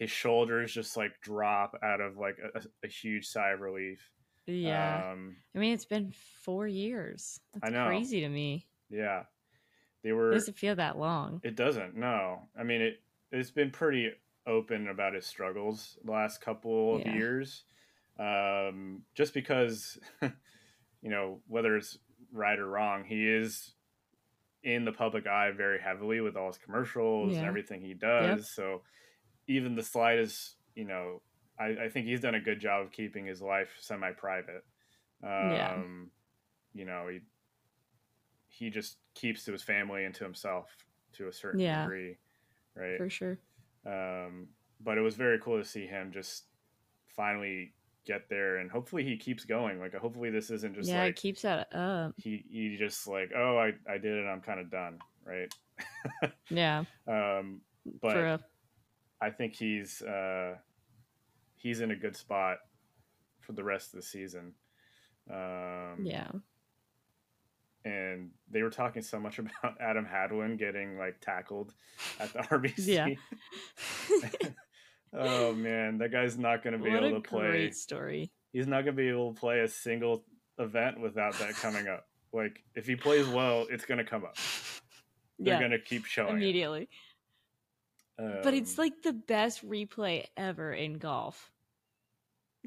His 0.00 0.10
shoulders 0.10 0.72
just 0.72 0.96
like 0.96 1.12
drop 1.20 1.78
out 1.82 2.00
of 2.00 2.16
like 2.16 2.38
a, 2.54 2.60
a 2.82 2.88
huge 2.88 3.26
sigh 3.26 3.50
of 3.50 3.60
relief. 3.60 4.00
Yeah. 4.46 5.12
Um, 5.12 5.36
I 5.54 5.58
mean, 5.60 5.74
it's 5.74 5.84
been 5.84 6.12
four 6.42 6.66
years. 6.66 7.38
That's 7.54 7.66
I 7.66 7.72
know. 7.72 7.86
crazy 7.86 8.20
to 8.22 8.28
me. 8.28 8.66
yeah, 8.90 9.24
they 10.02 10.08
It 10.08 10.12
were. 10.14 10.32
doesn't 10.32 10.58
feel 10.58 10.74
that 10.76 10.98
long. 10.98 11.40
It 11.44 11.54
doesn't. 11.54 11.94
No, 11.96 12.48
I 12.58 12.62
mean 12.64 12.80
it. 12.80 13.02
It's 13.30 13.50
been 13.52 13.70
pretty 13.70 14.10
open 14.46 14.88
about 14.88 15.12
his 15.14 15.26
struggles 15.26 15.98
the 16.04 16.10
last 16.10 16.40
couple 16.40 16.96
of 16.96 17.02
Yeah. 17.02 17.14
years, 17.14 17.64
um, 18.18 19.02
just 19.14 19.34
because, 19.34 19.98
you 20.22 21.10
know, 21.10 21.40
whether 21.46 21.76
it's 21.76 21.98
right 22.32 22.58
or 22.58 22.66
wrong, 22.66 23.04
he 23.04 23.28
is 23.28 23.74
in 24.64 24.84
the 24.84 24.92
public 24.92 25.26
eye 25.26 25.50
very 25.52 25.78
heavily 25.78 26.20
with 26.20 26.36
all 26.36 26.46
his 26.48 26.58
commercials 26.58 27.36
and 27.36 27.46
everything 27.46 27.80
he 27.82 27.94
does. 27.94 28.50
So 28.50 28.82
even 29.50 29.74
the 29.74 29.82
slightest, 29.82 30.56
you 30.74 30.84
know, 30.84 31.20
I, 31.58 31.84
I 31.84 31.88
think 31.88 32.06
he's 32.06 32.20
done 32.20 32.34
a 32.36 32.40
good 32.40 32.60
job 32.60 32.86
of 32.86 32.92
keeping 32.92 33.26
his 33.26 33.42
life 33.42 33.68
semi-private. 33.80 34.64
Um, 35.22 35.30
Yeah. 35.52 35.82
You 36.72 36.84
know, 36.84 37.08
he 37.10 37.20
he 38.48 38.70
just 38.70 38.96
keeps 39.14 39.44
to 39.44 39.52
his 39.52 39.62
family 39.62 40.04
and 40.04 40.14
to 40.14 40.24
himself 40.24 40.66
to 41.14 41.28
a 41.28 41.32
certain 41.32 41.60
Yeah. 41.60 41.82
degree, 41.82 42.16
right? 42.74 42.96
For 42.96 43.10
sure. 43.10 43.38
Um, 43.84 44.48
but 44.80 44.98
it 44.98 45.00
was 45.00 45.16
very 45.16 45.38
cool 45.40 45.58
to 45.58 45.64
see 45.64 45.86
him 45.86 46.12
just 46.12 46.44
finally 47.08 47.72
get 48.06 48.28
there, 48.28 48.58
and 48.58 48.70
hopefully 48.70 49.04
he 49.04 49.16
keeps 49.16 49.44
going. 49.44 49.78
Like, 49.80 49.94
hopefully 49.94 50.30
this 50.30 50.50
isn't 50.50 50.74
just 50.74 50.88
yeah, 50.88 51.00
like 51.02 51.10
it 51.10 51.16
keeps 51.16 51.42
that 51.42 51.74
up. 51.74 52.14
he 52.18 52.44
he 52.50 52.76
just 52.76 53.06
like, 53.06 53.32
oh, 53.36 53.58
I 53.58 53.72
I 53.92 53.98
did 53.98 54.16
it, 54.16 54.26
I'm 54.26 54.40
kind 54.40 54.60
of 54.60 54.70
done, 54.70 54.98
right? 55.24 55.52
Yeah. 56.50 56.84
Um, 57.06 57.60
but 58.00 58.12
for 58.12 58.22
real. 58.24 58.40
I 59.20 59.30
think 59.30 59.54
he's 59.54 60.02
uh, 60.02 60.56
he's 61.56 61.80
in 61.80 61.90
a 61.90 61.96
good 61.96 62.16
spot 62.16 62.58
for 63.40 63.52
the 63.52 63.64
rest 63.64 63.92
of 63.94 64.00
the 64.00 64.06
season. 64.06 64.54
Um, 65.30 66.04
Yeah. 66.04 66.30
and 67.84 68.30
they 68.50 68.62
were 68.62 68.70
talking 68.70 69.02
so 69.02 69.18
much 69.20 69.38
about 69.62 69.80
Adam 69.80 70.04
Hadwin 70.04 70.56
getting 70.56 70.98
like 70.98 71.20
tackled 71.20 71.74
at 72.18 72.32
the 72.32 72.38
RBC. 72.50 72.86
Yeah. 72.86 74.28
oh 75.12 75.52
man, 75.54 75.98
that 75.98 76.12
guy's 76.12 76.38
not 76.38 76.62
going 76.62 76.76
to 76.78 76.82
be 76.82 76.90
what 76.90 77.04
able 77.04 77.20
to 77.20 77.28
play. 77.28 77.48
great 77.48 77.76
story. 77.76 78.30
He's 78.52 78.66
not 78.66 78.84
going 78.84 78.96
to 78.96 79.02
be 79.02 79.08
able 79.08 79.32
to 79.34 79.40
play 79.40 79.60
a 79.60 79.68
single 79.68 80.24
event 80.58 81.00
without 81.00 81.38
that 81.38 81.54
coming 81.54 81.88
up. 81.88 82.06
Like 82.32 82.62
if 82.74 82.86
he 82.86 82.96
plays 82.96 83.26
well, 83.28 83.66
it's 83.70 83.84
gonna 83.84 84.04
come 84.04 84.24
up. 84.24 84.36
They're 85.38 85.54
yeah, 85.54 85.60
gonna 85.60 85.78
keep 85.80 86.04
showing 86.04 86.36
it. 86.40 86.88
Immediately. 88.20 88.42
but 88.42 88.54
it's 88.54 88.78
Um, 88.78 88.84
like 88.84 89.02
the 89.02 89.12
best 89.12 89.68
replay 89.68 90.26
ever 90.36 90.72
in 90.72 90.94
golf. 90.98 91.50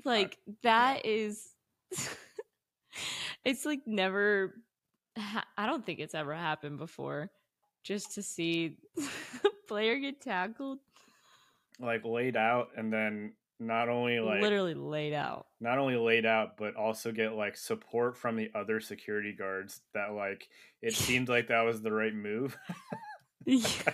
Like 0.03 0.37
that 0.63 1.05
is 1.05 1.47
it's 3.45 3.65
like 3.65 3.81
never 3.85 4.55
ha- 5.17 5.45
I 5.57 5.65
don't 5.65 5.85
think 5.85 5.99
it's 5.99 6.15
ever 6.15 6.33
happened 6.33 6.77
before 6.77 7.29
just 7.83 8.13
to 8.15 8.23
see 8.23 8.77
a 8.97 9.49
player 9.67 9.97
get 9.99 10.21
tackled 10.21 10.79
like 11.79 12.05
laid 12.05 12.35
out 12.37 12.69
and 12.77 12.91
then 12.93 13.33
not 13.59 13.89
only 13.89 14.19
like 14.19 14.41
literally 14.41 14.73
laid 14.73 15.13
out. 15.13 15.47
not 15.59 15.77
only 15.77 15.95
laid 15.95 16.25
out 16.25 16.57
but 16.57 16.75
also 16.75 17.11
get 17.11 17.33
like 17.33 17.55
support 17.57 18.17
from 18.17 18.35
the 18.35 18.49
other 18.55 18.79
security 18.79 19.33
guards 19.33 19.81
that 19.93 20.13
like 20.13 20.47
it 20.81 20.93
seemed 20.93 21.29
like 21.29 21.47
that 21.47 21.61
was 21.61 21.81
the 21.81 21.91
right 21.91 22.13
move 22.15 22.57
Yeah. 23.45 23.93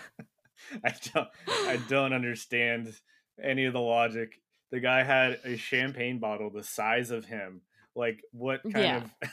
i 0.85 0.93
don't 1.13 1.27
i 1.47 1.79
don't 1.89 2.13
understand 2.13 2.93
any 3.41 3.65
of 3.65 3.73
the 3.73 3.79
logic 3.79 4.41
the 4.71 4.79
guy 4.79 5.03
had 5.03 5.39
a 5.45 5.55
champagne 5.57 6.19
bottle 6.19 6.49
the 6.49 6.63
size 6.63 7.11
of 7.11 7.25
him 7.25 7.61
like 7.95 8.21
what 8.31 8.61
kind 8.63 8.75
Yeah. 8.75 8.97
of 8.97 9.11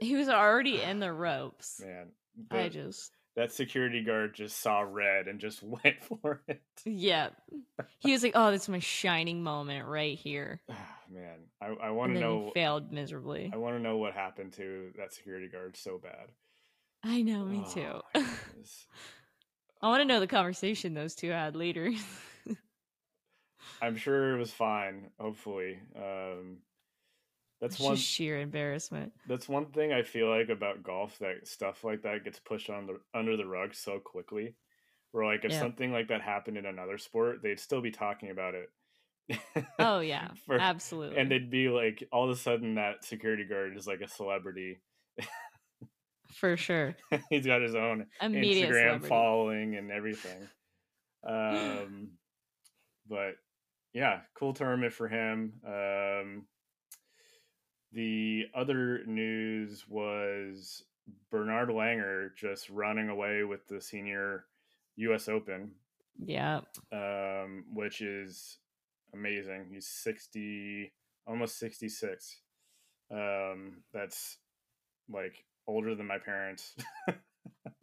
he 0.00 0.16
was 0.16 0.28
already 0.28 0.80
in 0.80 0.98
the 1.00 1.12
ropes. 1.26 1.80
man 1.84 2.08
I 2.50 2.68
just 2.68 3.12
that 3.36 3.52
security 3.52 4.02
guard 4.02 4.34
just 4.34 4.58
saw 4.58 4.80
red 4.80 5.26
and 5.28 5.38
just 5.40 5.62
went 5.62 6.02
for 6.02 6.42
it 6.48 6.60
yeah. 6.84 7.28
He 8.00 8.12
was 8.12 8.22
like, 8.22 8.32
"Oh, 8.34 8.50
that's 8.50 8.68
my 8.68 8.80
shining 8.80 9.42
moment 9.42 9.86
right 9.86 10.18
here." 10.18 10.60
Ah, 10.70 10.74
man 11.12 11.40
i, 11.60 11.66
I 11.88 11.90
wanna 11.90 12.18
know 12.18 12.50
failed 12.54 12.90
miserably. 12.90 13.50
i 13.52 13.56
want 13.58 13.76
to 13.76 13.82
know 13.82 13.98
what 13.98 14.14
happened 14.14 14.54
to 14.54 14.90
that 14.96 15.12
security 15.12 15.46
guard 15.48 15.76
so 15.76 15.98
bad 15.98 16.30
I 17.04 17.22
know, 17.22 17.44
me 17.44 17.64
Oh, 17.64 17.64
too. 17.64 18.00
I 19.82 19.88
want 19.88 20.00
to 20.00 20.04
know 20.06 20.20
the 20.20 20.26
conversation 20.26 20.94
those 20.94 21.14
two 21.14 21.30
had 21.30 21.56
later. 21.56 21.92
I'm 23.80 23.96
sure 23.96 24.34
it 24.34 24.38
was 24.38 24.52
fine. 24.52 25.10
Hopefully, 25.18 25.80
um, 25.96 26.62
that's 27.60 27.78
it's 27.78 27.80
one. 27.80 27.96
sheer 27.98 28.40
embarrassment. 28.40 29.12
That's 29.26 29.48
one 29.48 29.66
thing 29.72 29.92
I 29.92 30.02
feel 30.02 30.28
like 30.28 30.48
about 30.48 30.82
golf 30.82 31.18
that 31.18 31.46
stuff 31.46 31.84
like 31.84 32.02
that 32.02 32.24
gets 32.24 32.38
pushed 32.40 32.70
on 32.70 32.86
the 32.86 33.00
under 33.14 33.36
the 33.36 33.46
rug 33.46 33.74
so 33.74 34.00
quickly. 34.00 34.56
Where 35.12 35.26
like 35.26 35.44
if 35.44 35.52
Yeah. 35.52 35.60
something 35.60 35.92
like 35.92 36.08
that 36.08 36.22
happened 36.22 36.56
in 36.58 36.66
another 36.66 36.98
sport, 36.98 37.42
they'd 37.42 37.60
still 37.60 37.80
be 37.82 37.90
talking 37.92 38.30
about 38.30 38.54
it. 38.54 38.70
Oh 39.78 40.00
yeah, 40.00 40.34
For- 40.46 40.58
absolutely. 40.58 41.18
and 41.18 41.30
they'd 41.30 41.50
be 41.50 41.68
like, 41.68 42.08
all 42.12 42.24
of 42.24 42.30
a 42.30 42.36
sudden, 42.36 42.74
that 42.76 43.04
security 43.04 43.44
guard 43.44 43.76
is 43.76 43.86
like 43.86 44.00
a 44.00 44.08
celebrity. 44.08 44.80
For 46.34 46.56
sure. 46.56 46.96
He's 47.30 47.46
got 47.46 47.62
his 47.62 47.74
own 47.74 48.06
Immediate 48.20 48.68
Instagram 48.70 48.72
celebrity. 48.84 49.08
following 49.08 49.76
and 49.76 49.90
everything. 49.90 50.38
Um, 51.24 52.08
but 53.08 53.34
yeah, 53.92 54.22
cool 54.34 54.52
tournament 54.54 54.92
for 54.92 55.06
him. 55.06 55.52
Um, 55.64 56.46
the 57.92 58.46
other 58.56 59.04
news 59.06 59.84
was 59.88 60.82
Bernhard 61.30 61.68
Langer 61.68 62.30
just 62.36 62.70
running 62.70 63.08
away 63.08 63.44
with 63.44 63.66
the 63.68 63.80
senior 63.80 64.46
U.S. 64.96 65.28
Open, 65.28 65.70
Yeah, 66.18 66.62
um, 66.90 67.66
which 67.72 68.00
is 68.00 68.58
amazing. 69.14 69.66
He's 69.70 69.86
sixty, 69.86 70.92
almost 71.26 71.56
sixty-six. 71.58 72.40
Um, 73.12 73.82
that's 73.92 74.38
like 75.08 75.44
older 75.66 75.94
than 75.94 76.06
my 76.06 76.18
parents. 76.18 76.74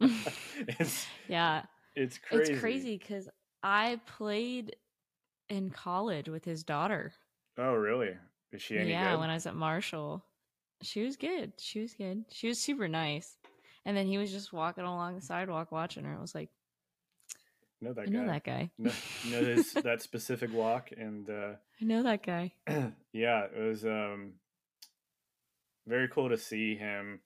it's 0.00 1.06
yeah. 1.28 1.62
it's 1.94 2.18
crazy. 2.18 2.52
It's 2.52 2.60
crazy 2.60 2.98
because 2.98 3.28
I 3.62 4.00
played 4.06 4.76
in 5.48 5.70
college 5.70 6.28
with 6.28 6.44
his 6.44 6.62
daughter. 6.62 7.12
Oh, 7.58 7.74
really? 7.74 8.12
Is 8.52 8.62
she 8.62 8.78
any 8.78 8.90
yeah, 8.90 9.12
good? 9.12 9.20
when 9.20 9.30
I 9.30 9.34
was 9.34 9.46
at 9.46 9.54
Marshall, 9.54 10.24
she 10.82 11.04
was 11.04 11.16
good. 11.16 11.52
She 11.58 11.80
was 11.80 11.94
good. 11.94 12.24
She 12.30 12.48
was 12.48 12.58
super 12.58 12.88
nice. 12.88 13.36
And 13.84 13.96
then 13.96 14.06
he 14.06 14.18
was 14.18 14.30
just 14.30 14.52
walking 14.52 14.84
along 14.84 15.14
the 15.14 15.22
sidewalk 15.22 15.72
watching 15.72 16.04
her. 16.04 16.14
I 16.16 16.20
was 16.20 16.34
like, 16.34 16.50
know 17.80 17.92
that 17.92 18.02
I 18.02 18.04
know 18.06 18.26
guy. 18.26 18.32
that 18.32 18.44
guy. 18.44 18.70
Know, 18.78 18.92
know 19.30 19.44
his, 19.44 19.72
that 19.72 20.02
specific 20.02 20.52
walk, 20.52 20.90
and 20.96 21.28
uh, 21.28 21.52
I 21.80 21.84
know 21.84 22.02
that 22.02 22.24
guy. 22.24 22.52
yeah, 23.12 23.44
it 23.44 23.60
was 23.60 23.84
um, 23.84 24.34
very 25.86 26.08
cool 26.08 26.28
to 26.28 26.36
see 26.36 26.76
him. 26.76 27.20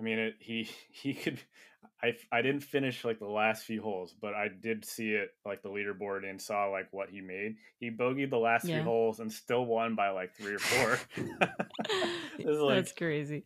I 0.00 0.02
mean, 0.02 0.18
it, 0.18 0.34
he 0.40 0.68
he 0.90 1.12
could. 1.14 1.38
I 2.02 2.14
I 2.32 2.40
didn't 2.40 2.62
finish 2.62 3.04
like 3.04 3.18
the 3.18 3.26
last 3.26 3.64
few 3.64 3.82
holes, 3.82 4.14
but 4.20 4.32
I 4.32 4.48
did 4.48 4.84
see 4.86 5.10
it 5.10 5.30
like 5.44 5.62
the 5.62 5.68
leaderboard 5.68 6.28
and 6.28 6.40
saw 6.40 6.66
like 6.66 6.88
what 6.92 7.10
he 7.10 7.20
made. 7.20 7.56
He 7.78 7.90
bogeyed 7.90 8.30
the 8.30 8.38
last 8.38 8.64
Yeah. 8.64 8.76
few 8.76 8.84
holes 8.84 9.20
and 9.20 9.30
still 9.30 9.66
won 9.66 9.94
by 9.96 10.08
like 10.10 10.34
three 10.34 10.54
or 10.54 10.58
four. 10.58 10.98
it 12.38 12.46
like 12.46 12.76
That's 12.76 12.92
crazy. 12.92 13.44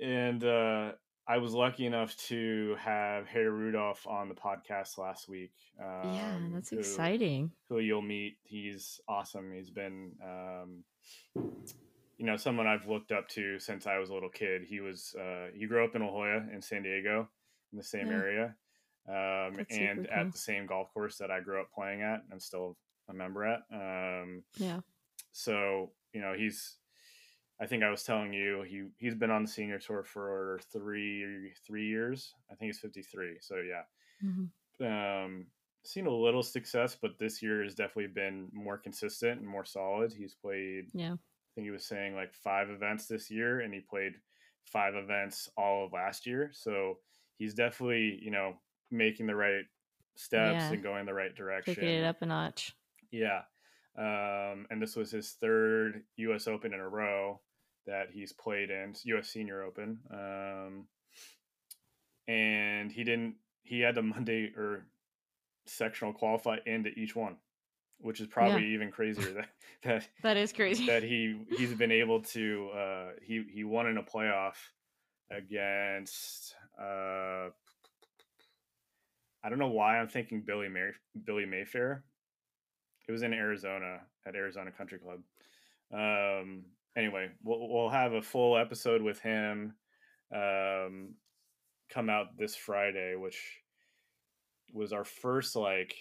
and 0.00 0.42
uh, 0.42 0.92
I 1.28 1.36
was 1.38 1.52
lucky 1.52 1.84
enough 1.86 2.16
to 2.28 2.76
have 2.78 3.26
Harry 3.26 3.50
Rudolph 3.50 4.06
on 4.06 4.28
the 4.30 4.34
podcast 4.34 4.96
last 4.98 5.28
week. 5.28 5.52
Um, 5.78 6.14
yeah, 6.14 6.38
that's 6.54 6.70
who- 6.70 6.78
exciting. 6.78 7.50
Who 7.68 7.78
you'll 7.78 8.00
meet. 8.02 8.36
He's 8.42 9.00
awesome. 9.06 9.52
He's 9.54 9.70
been, 9.70 10.12
um, 10.24 10.84
you 12.18 12.26
know, 12.26 12.36
someone 12.36 12.66
I've 12.66 12.86
looked 12.88 13.12
up 13.12 13.28
to 13.30 13.58
since 13.58 13.86
I 13.86 13.98
was 13.98 14.10
a 14.10 14.14
little 14.14 14.30
kid. 14.30 14.64
He 14.64 14.80
was 14.80 15.14
uh, 15.14 15.48
he 15.54 15.66
grew 15.66 15.84
up 15.84 15.94
in 15.96 16.02
La 16.02 16.08
Jolla 16.10 16.48
in 16.52 16.62
San 16.62 16.82
Diego, 16.82 17.30
in 17.72 17.78
the 17.78 17.84
same 17.84 18.10
Yeah. 18.10 18.12
area, 18.12 18.56
um, 19.08 19.60
and 19.70 20.06
at 20.06 20.32
the 20.32 20.38
same 20.38 20.66
golf 20.66 20.92
course 20.92 21.18
that 21.18 21.30
I 21.30 21.40
grew 21.40 21.60
up 21.60 21.72
playing 21.72 22.02
at 22.02 22.22
and 22.30 22.42
still 22.42 22.78
a 23.08 23.14
member 23.14 23.44
at. 23.44 23.62
Um, 23.72 24.44
Yeah. 24.56 24.80
so 25.32 25.92
you 26.12 26.20
know 26.20 26.34
he's 26.34 26.78
i 27.60 27.66
think 27.66 27.82
i 27.82 27.90
was 27.90 28.04
telling 28.04 28.32
you 28.32 28.62
he 28.62 28.88
he's 28.98 29.14
been 29.14 29.30
on 29.30 29.42
the 29.44 29.48
senior 29.48 29.78
tour 29.78 30.04
for 30.04 30.60
three 30.72 31.52
three 31.66 31.86
years 31.88 32.34
i 32.50 32.54
think 32.54 32.68
he's 32.70 32.80
53 32.80 33.38
so 33.40 33.56
yeah 33.56 33.82
Mhm. 34.20 34.52
um 34.80 35.46
seen 35.84 36.06
a 36.06 36.10
little 36.10 36.42
success 36.42 36.96
but 37.00 37.18
this 37.18 37.42
year 37.42 37.62
has 37.62 37.74
definitely 37.74 38.06
been 38.06 38.48
more 38.52 38.78
consistent 38.78 39.40
and 39.40 39.48
more 39.48 39.64
solid 39.64 40.12
he's 40.12 40.34
played 40.34 40.92
Yeah. 40.92 41.16
I 41.52 41.54
think 41.54 41.66
he 41.66 41.70
was 41.70 41.84
saying 41.86 42.14
like 42.14 42.32
five 42.34 42.70
events 42.70 43.06
this 43.06 43.30
year 43.30 43.60
and 43.60 43.72
he 43.74 43.80
played 43.80 44.12
five 44.64 44.94
events 44.94 45.48
all 45.56 45.84
of 45.86 45.92
last 45.92 46.26
year 46.26 46.50
so 46.52 46.98
he's 47.36 47.54
definitely 47.54 48.18
you 48.22 48.30
know 48.30 48.54
making 48.90 49.26
the 49.26 49.34
right 49.34 49.64
steps 50.16 50.54
Yeah. 50.62 50.72
and 50.72 50.82
going 50.82 51.06
the 51.06 51.14
right 51.14 51.34
direction 51.34 51.74
Taking 51.74 51.88
it 51.90 52.04
up 52.04 52.20
a 52.22 52.26
notch. 52.26 52.74
yeah. 53.10 53.42
Um, 53.96 54.66
and 54.70 54.80
this 54.80 54.96
was 54.96 55.10
his 55.10 55.32
third 55.32 56.02
U.S. 56.16 56.46
Open 56.46 56.72
in 56.72 56.80
a 56.80 56.88
row 56.88 57.40
that 57.86 58.08
he's 58.12 58.32
played 58.32 58.70
in, 58.70 58.94
U.S. 59.04 59.28
Senior 59.28 59.62
Open. 59.64 59.98
Um, 60.10 60.86
and 62.28 62.90
he 62.90 63.04
didn't, 63.04 63.34
he 63.62 63.80
had 63.80 63.94
to 63.96 64.02
Monday 64.14 64.52
or 64.56 64.86
sectional 65.66 66.12
qualify 66.12 66.56
into 66.66 66.90
each 66.90 67.14
one, 67.14 67.36
which 68.02 68.20
is 68.20 68.26
probably 68.26 68.66
even 68.74 68.90
crazier 68.90 69.32
that, 69.34 69.48
that, 69.82 70.08
That 70.22 70.36
is 70.36 70.52
crazy. 70.52 70.86
that 70.86 71.02
he, 71.02 71.44
he's 71.56 71.74
been 71.74 71.92
able 71.92 72.20
to, 72.22 72.70
uh, 72.76 73.06
he, 73.22 73.44
he 73.52 73.64
won 73.64 73.86
in 73.86 73.96
a 73.96 74.02
playoff 74.02 74.54
against, 75.30 76.54
uh, 76.78 77.48
I 79.44 79.48
don't 79.48 79.58
know 79.58 79.68
why 79.68 79.98
I'm 79.98 80.08
thinking 80.08 80.42
Billy 80.46 80.68
May- 80.68 80.90
Billy 81.24 81.46
Mayfair. 81.46 82.04
It 83.08 83.12
was 83.12 83.22
in 83.22 83.32
Arizona 83.32 84.00
at 84.26 84.36
Arizona 84.36 84.70
Country 84.70 84.98
Club. 84.98 85.20
Um, 85.92 86.64
anyway, 86.96 87.30
we'll, 87.42 87.68
we'll 87.68 87.88
have 87.90 88.12
a 88.12 88.22
full 88.22 88.56
episode 88.56 89.02
with 89.02 89.18
him 89.20 89.74
um, 90.34 91.14
come 91.90 92.08
out 92.08 92.36
this 92.38 92.54
Friday, 92.54 93.16
which 93.16 93.38
was 94.72 94.92
our 94.92 95.04
first 95.04 95.56
like 95.56 95.94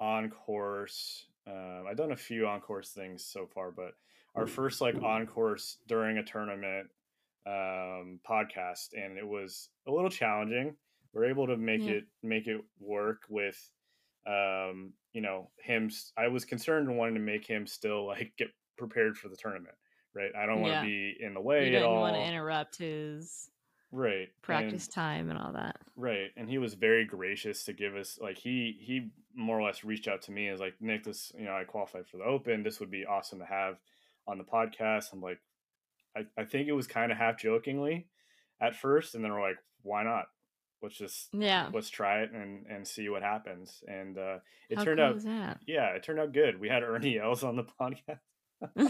on 0.00 0.30
course. 0.30 1.26
Um, 1.48 1.86
I've 1.88 1.96
done 1.96 2.12
a 2.12 2.16
few 2.16 2.46
on 2.46 2.60
course 2.60 2.90
things 2.90 3.24
so 3.24 3.46
far, 3.46 3.70
but 3.70 3.92
our 4.34 4.46
first 4.46 4.80
like 4.80 5.02
on 5.02 5.26
course 5.26 5.78
during 5.86 6.18
a 6.18 6.22
tournament 6.22 6.88
um, 7.46 8.20
podcast, 8.28 8.88
and 8.92 9.16
it 9.16 9.26
was 9.26 9.70
a 9.86 9.90
little 9.90 10.10
challenging. 10.10 10.76
We're 11.12 11.24
able 11.24 11.46
to 11.46 11.56
make 11.56 11.86
Yeah. 11.86 11.94
it 11.94 12.04
make 12.22 12.46
it 12.46 12.60
work 12.78 13.22
with 13.28 13.58
um, 14.26 14.92
you 15.14 15.22
know 15.22 15.50
him. 15.58 15.90
I 16.16 16.28
was 16.28 16.44
concerned 16.44 16.88
and 16.88 16.98
wanting 16.98 17.14
to 17.14 17.20
make 17.20 17.46
him 17.46 17.66
still 17.66 18.06
like 18.06 18.32
get 18.36 18.48
prepared 18.76 19.16
for 19.16 19.28
the 19.28 19.36
tournament, 19.36 19.74
right? 20.14 20.30
I 20.36 20.44
don't 20.46 20.60
want 20.60 20.72
to 20.72 20.76
Yeah. 20.76 20.82
be 20.82 21.16
in 21.20 21.32
the 21.34 21.40
way 21.40 21.60
you 21.62 21.76
at 21.76 21.80
didn't 21.80 21.86
all, 21.86 22.00
want 22.02 22.16
to 22.16 22.22
interrupt 22.22 22.76
his 22.76 23.50
right? 23.92 24.28
practice 24.42 24.86
And- 24.86 24.94
time 24.94 25.30
and 25.30 25.38
all 25.38 25.52
that. 25.52 25.76
Right, 25.96 26.30
and 26.36 26.48
he 26.48 26.58
was 26.58 26.74
very 26.74 27.04
gracious 27.04 27.64
to 27.64 27.72
give 27.72 27.96
us 27.96 28.18
like 28.20 28.38
he 28.38 28.76
he 28.80 29.10
more 29.34 29.58
or 29.58 29.62
less 29.62 29.84
reached 29.84 30.08
out 30.08 30.22
to 30.22 30.32
me 30.32 30.48
as 30.48 30.60
like 30.60 30.74
Nick, 30.80 31.04
this 31.04 31.32
you 31.36 31.44
know 31.44 31.52
I 31.56 31.64
qualified 31.64 32.06
for 32.06 32.16
the 32.18 32.24
Open. 32.24 32.62
This 32.62 32.80
would 32.80 32.90
be 32.90 33.04
awesome 33.06 33.38
to 33.40 33.44
have 33.46 33.76
on 34.26 34.38
the 34.38 34.44
podcast. 34.44 35.12
I'm 35.12 35.20
like, 35.20 35.40
I, 36.16 36.26
I 36.36 36.44
think 36.44 36.68
it 36.68 36.72
was 36.72 36.86
kind 36.86 37.10
of 37.12 37.18
half 37.18 37.38
jokingly 37.38 38.06
at 38.60 38.74
first, 38.76 39.14
and 39.14 39.24
then 39.24 39.32
we're 39.32 39.40
like, 39.42 39.58
why 39.82 40.02
not? 40.04 40.26
Let's 40.82 40.96
just 40.96 41.28
Yeah. 41.32 41.70
let's 41.72 41.90
try 41.90 42.20
it 42.22 42.30
and 42.32 42.66
and 42.66 42.86
see 42.86 43.08
what 43.08 43.22
happens. 43.22 43.82
And 43.88 44.16
uh, 44.16 44.38
it 44.70 44.78
How 44.78 44.84
turned 44.84 44.98
cool 45.00 45.32
out, 45.32 45.56
yeah, 45.66 45.88
it 45.90 46.02
turned 46.04 46.20
out 46.20 46.32
good. 46.32 46.60
We 46.60 46.68
had 46.68 46.82
Ernie 46.84 47.18
Els 47.22 47.42
on 47.42 47.56
the 47.56 47.64
podcast. 47.80 48.20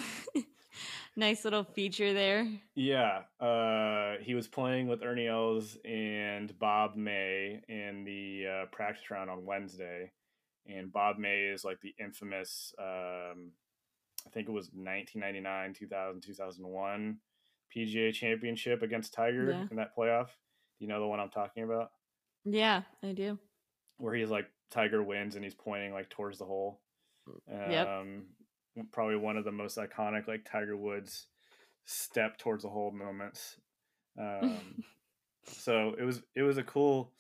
nice 1.17 1.45
little 1.45 1.65
feature 1.65 2.13
there. 2.13 2.47
Yeah, 2.75 3.23
uh, 3.41 4.17
he 4.23 4.35
was 4.35 4.49
playing 4.49 4.89
with 4.89 5.03
Ernie 5.03 5.27
Els 5.27 5.77
and 5.85 6.57
Bob 6.59 6.97
May 6.97 7.61
in 7.69 8.05
the 8.05 8.47
uh, 8.47 8.67
practice 8.73 9.11
round 9.11 9.31
on 9.31 9.45
Wednesday, 9.45 10.13
and 10.67 10.93
Bob 10.93 11.19
May 11.19 11.45
is 11.45 11.65
like 11.65 11.81
the 11.81 11.95
infamous, 11.99 12.73
um, 12.79 13.53
I 14.27 14.31
think 14.33 14.49
it 14.49 14.53
was 14.53 14.67
1999, 14.73 15.75
2000, 15.75 16.21
2001 16.21 17.19
PGA 17.75 18.13
Championship 18.13 18.83
against 18.83 19.13
Tiger 19.13 19.51
Yeah. 19.51 19.67
in 19.71 19.77
that 19.77 19.97
playoff. 19.97 20.27
Do 20.79 20.85
you 20.85 20.89
know 20.89 21.01
the 21.01 21.07
one 21.07 21.21
I'm 21.21 21.31
talking 21.31 21.65
about? 21.65 21.91
Yeah, 22.45 22.83
I 23.03 23.13
do. 23.13 23.39
Where 23.99 24.15
he's 24.15 24.31
like 24.31 24.47
Tiger 24.71 25.03
wins 25.03 25.35
and 25.35 25.45
he's 25.45 25.55
pointing 25.55 25.93
like 25.93 26.09
towards 26.09 26.39
the 26.39 26.45
hole. 26.45 26.81
Yep. 27.51 27.87
Um, 28.79 28.89
probably 28.93 29.17
one 29.17 29.37
of 29.37 29.45
the 29.45 29.53
most 29.53 29.77
iconic 29.79 30.29
like 30.29 30.45
Tiger 30.51 30.77
Woods 30.77 31.27
step 31.85 32.39
towards 32.39 32.63
the 32.63 32.69
hole 32.69 32.91
moments. 32.91 33.57
Um, 34.19 34.83
so 35.45 35.95
it 35.99 36.05
was 36.05 36.23
it 36.35 36.43
was 36.43 36.59
a 36.59 36.63
cool 36.63 37.13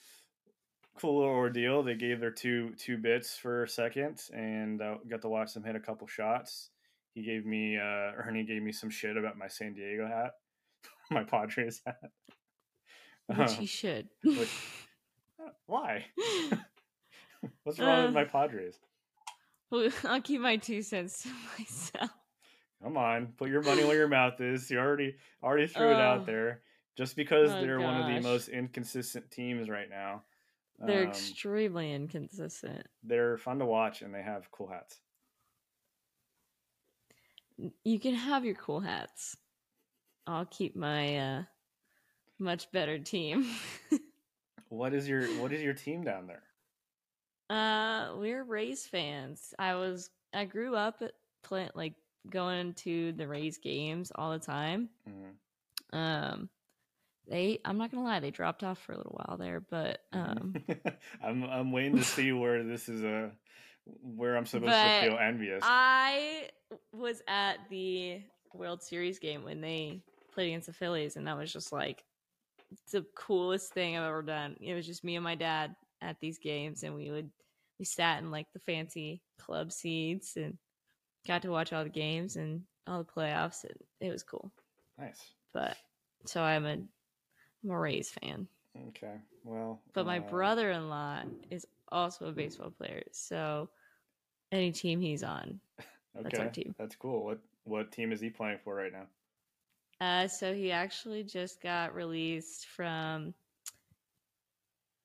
cool 0.99 1.19
little 1.19 1.35
ordeal. 1.35 1.83
They 1.83 1.95
gave 1.95 2.21
their 2.21 2.31
two 2.31 2.75
two 2.79 2.97
bits 2.99 3.37
for 3.37 3.65
a 3.65 3.69
second 3.69 4.21
and 4.35 4.81
uh, 4.83 4.97
got 5.09 5.23
to 5.23 5.29
watch 5.29 5.55
them 5.55 5.65
hit 5.65 5.77
a 5.77 5.81
couple 5.81 6.07
shots. 6.07 6.71
He 7.15 7.23
gave 7.23 7.47
me 7.47 7.77
uh, 7.77 8.13
Ernie 8.17 8.45
gave 8.45 8.63
me 8.63 8.73
some 8.73 8.91
shit 8.91 9.17
about 9.17 9.37
my 9.39 9.49
San 9.49 9.75
Diego 9.75 10.07
hat, 10.07 10.33
my 11.11 11.25
Padres 11.25 11.81
hat. 11.87 12.11
Which 13.27 13.39
Uh, 13.39 13.49
he 13.53 13.67
should. 13.67 14.09
which- 14.25 14.49
why? 15.67 16.05
What's 17.63 17.79
wrong 17.79 18.07
with 18.07 18.11
Uh, 18.11 18.21
my 18.21 18.25
Padres? 18.25 18.79
Well, 19.71 19.91
I'll 20.05 20.21
keep 20.23 20.41
my 20.41 20.57
two 20.57 20.83
cents 20.83 21.23
to 21.23 21.29
myself. 21.59 22.11
Come 22.83 22.97
on, 22.97 23.35
put 23.37 23.51
your 23.51 23.63
money 23.63 23.85
where 23.85 23.97
your 23.97 24.09
mouth 24.09 24.41
is. 24.41 24.71
You 24.71 24.79
already 24.79 25.17
already 25.43 25.67
threw 25.67 25.93
it 25.93 25.99
Oh. 25.99 26.03
out 26.03 26.27
there. 26.27 26.63
Just 26.97 27.17
because 27.17 27.51
Oh, 27.53 27.61
they're 27.61 27.81
one 27.81 27.97
of 27.97 28.07
the 28.07 28.21
most 28.21 28.49
inconsistent 28.49 29.31
teams 29.31 29.69
right 29.69 29.89
now, 29.89 30.23
They're 30.81 31.03
um, 31.03 31.09
extremely 31.09 31.93
inconsistent. 31.93 32.87
they're 33.03 33.37
fun 33.39 33.59
to 33.61 33.67
watch 33.67 34.03
and 34.03 34.15
they 34.15 34.23
have 34.23 34.51
cool 34.51 34.69
hats. 34.69 34.99
You 37.85 37.99
can 37.99 38.15
have 38.15 38.45
your 38.45 38.55
cool 38.55 38.81
hats. 38.81 39.37
I'll 40.27 40.47
keep 40.47 40.77
my 40.77 41.19
uh 41.19 41.43
much 42.39 42.71
better 42.73 42.99
team. 42.99 43.47
What 44.71 44.95
is 44.95 45.09
your 45.09 45.35
What 45.35 45.53
is 45.53 45.63
your 45.63 45.75
team 45.75 46.05
down 46.05 46.27
there? 46.27 46.48
Uh 47.51 48.15
we're 48.17 48.45
Rays 48.45 48.87
fans. 48.87 49.55
I 49.59 49.75
was 49.75 50.11
I 50.35 50.45
grew 50.45 50.75
up 50.77 51.03
at 51.03 51.13
play, 51.43 51.69
like 51.75 51.95
going 52.29 52.75
to 52.75 53.13
the 53.13 53.27
Rays 53.27 53.59
games 53.59 54.13
all 54.15 54.33
the 54.33 54.39
time. 54.39 54.91
Mhm. 55.09 55.97
Um 55.97 56.49
they 57.29 57.61
I'm 57.65 57.79
not 57.79 57.91
gonna 57.91 58.05
lie, 58.05 58.21
they 58.21 58.31
dropped 58.31 58.65
off 58.65 58.79
for 58.79 58.93
a 58.93 58.97
little 58.97 59.21
while 59.25 59.37
there, 59.39 59.61
but 59.61 60.01
um 60.13 60.55
I'm 61.23 61.45
I'm 61.45 61.73
waiting 61.73 61.97
to 61.97 62.05
see 62.05 62.33
where 62.33 62.65
this 62.65 62.89
is 62.89 63.03
a 63.03 63.33
where 64.03 64.37
I'm 64.37 64.47
supposed 64.47 64.73
to 64.73 65.01
feel 65.01 65.19
envious. 65.19 65.63
I 65.67 66.49
was 66.93 67.23
at 67.27 67.57
the 67.71 68.21
World 68.53 68.83
Series 68.83 69.19
game 69.19 69.45
when 69.45 69.61
they 69.61 70.03
played 70.33 70.49
against 70.49 70.67
the 70.67 70.73
Phillies, 70.73 71.17
and 71.17 71.27
that 71.27 71.39
was 71.39 71.53
just 71.53 71.73
like 71.73 72.05
the 72.93 73.05
coolest 73.15 73.73
thing 73.73 73.97
I've 73.97 74.05
ever 74.05 74.23
done. 74.23 74.57
It 74.61 74.75
was 74.75 74.87
just 74.87 75.05
me 75.05 75.17
and 75.17 75.25
my 75.25 75.35
dad 75.35 75.75
at 76.03 76.19
these 76.21 76.39
games, 76.39 76.83
and 76.83 76.95
we 76.95 77.11
would 77.11 77.31
we 77.79 77.85
sat 77.85 78.23
in 78.23 78.31
like 78.31 78.47
the 78.53 78.61
fancy 78.61 79.23
club 79.39 79.73
seats 79.73 80.37
and 80.37 80.59
got 81.27 81.43
to 81.43 81.51
watch 81.51 81.73
all 81.73 81.85
the 81.85 81.91
games 81.91 82.37
and 82.37 82.63
all 82.87 82.99
the 82.99 83.13
playoffs, 83.13 83.65
and 83.65 83.75
it 84.01 84.11
was 84.11 84.23
cool. 84.23 84.53
nice. 84.99 85.21
But 85.53 85.77
so 86.27 86.43
I'm 86.43 86.67
a, 86.67 86.73
I'm 86.73 87.71
a 87.71 87.79
Rays 87.79 88.11
fan, 88.11 88.49
Okay. 88.89 89.15
Well, 89.45 89.81
but 89.95 90.07
my 90.07 90.19
uh, 90.19 90.23
brother-in-law 90.31 91.23
is 91.51 91.67
also 91.91 92.27
a 92.27 92.33
baseball 92.33 92.71
player, 92.71 93.03
so 93.13 93.69
any 94.53 94.73
team 94.73 95.01
he's 95.01 95.23
on, 95.23 95.61
Okay, 96.17 96.25
that's 96.25 96.39
our 96.39 96.49
team. 96.49 96.75
That's 96.79 96.97
cool. 96.97 97.25
What 97.25 97.39
What 97.65 97.93
team 97.93 98.13
is 98.13 98.21
he 98.21 98.31
playing 98.31 98.59
for 98.65 98.75
right 98.75 98.93
now? 98.93 99.07
Uh, 100.01 100.29
so 100.29 100.55
he 100.55 100.71
actually 100.71 101.25
just 101.25 101.61
got 101.61 101.95
released 101.95 102.67
from 102.67 103.35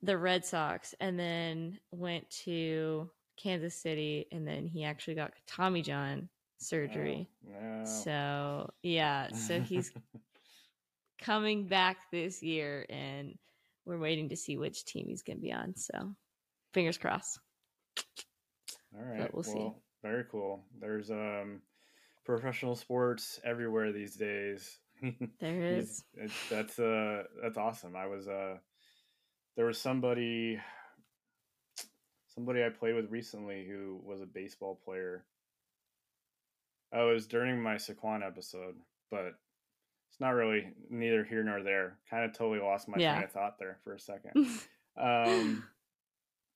the 0.03 0.17
Red 0.17 0.45
Sox 0.45 0.93
and 0.99 1.17
then 1.17 1.79
went 1.91 2.29
to 2.45 3.09
Kansas 3.37 3.73
City 3.75 4.27
and 4.31 4.47
then 4.47 4.67
he 4.67 4.83
actually 4.83 5.15
got 5.15 5.31
Tommy 5.47 5.81
John 5.81 6.29
surgery. 6.59 7.27
Oh, 7.47 7.51
no. 7.79 7.85
So, 7.85 8.69
yeah, 8.83 9.29
so 9.33 9.59
he's 9.61 9.91
coming 11.21 11.67
back 11.67 11.97
this 12.11 12.43
year 12.43 12.85
and 12.89 13.37
we're 13.85 13.97
waiting 13.97 14.29
to 14.29 14.35
see 14.35 14.57
which 14.57 14.85
team 14.85 15.07
he's 15.07 15.23
going 15.23 15.37
to 15.37 15.41
be 15.41 15.51
on. 15.53 15.75
So, 15.75 16.13
fingers 16.73 16.97
crossed. 16.97 17.39
All 18.95 19.03
right. 19.03 19.33
we'll 19.33 19.43
see. 19.43 19.71
very 20.01 20.23
cool. 20.31 20.63
There's 20.79 21.09
um 21.11 21.61
professional 22.25 22.75
sports 22.75 23.39
everywhere 23.43 23.91
these 23.91 24.15
days. 24.15 24.79
There 25.39 25.61
is. 25.61 26.03
it's- 26.15 26.31
that's 26.49 26.79
uh 26.79 27.23
that's 27.41 27.57
awesome. 27.57 27.95
I 27.95 28.05
was 28.07 28.27
uh 28.27 28.57
there 29.55 29.65
was 29.65 29.79
somebody 29.79 30.59
somebody 32.33 32.63
I 32.63 32.69
played 32.69 32.95
with 32.95 33.11
recently 33.11 33.65
who 33.67 33.99
was 34.03 34.21
a 34.21 34.25
baseball 34.25 34.79
player. 34.83 35.23
Oh, 36.91 37.09
it 37.09 37.13
was 37.13 37.27
during 37.27 37.61
my 37.61 37.75
Saquon 37.75 38.25
episode, 38.25 38.75
but 39.11 39.33
it's 40.09 40.19
not 40.19 40.31
really 40.31 40.67
neither 40.89 41.23
here 41.23 41.43
nor 41.43 41.61
there. 41.63 41.97
Kind 42.09 42.25
of 42.25 42.33
totally 42.33 42.59
lost 42.59 42.87
my 42.87 42.97
Yeah. 42.97 43.13
train 43.13 43.23
of 43.25 43.31
thought 43.31 43.57
there 43.59 43.77
for 43.83 43.93
a 43.93 43.99
second. 43.99 44.33
Um 44.95 45.63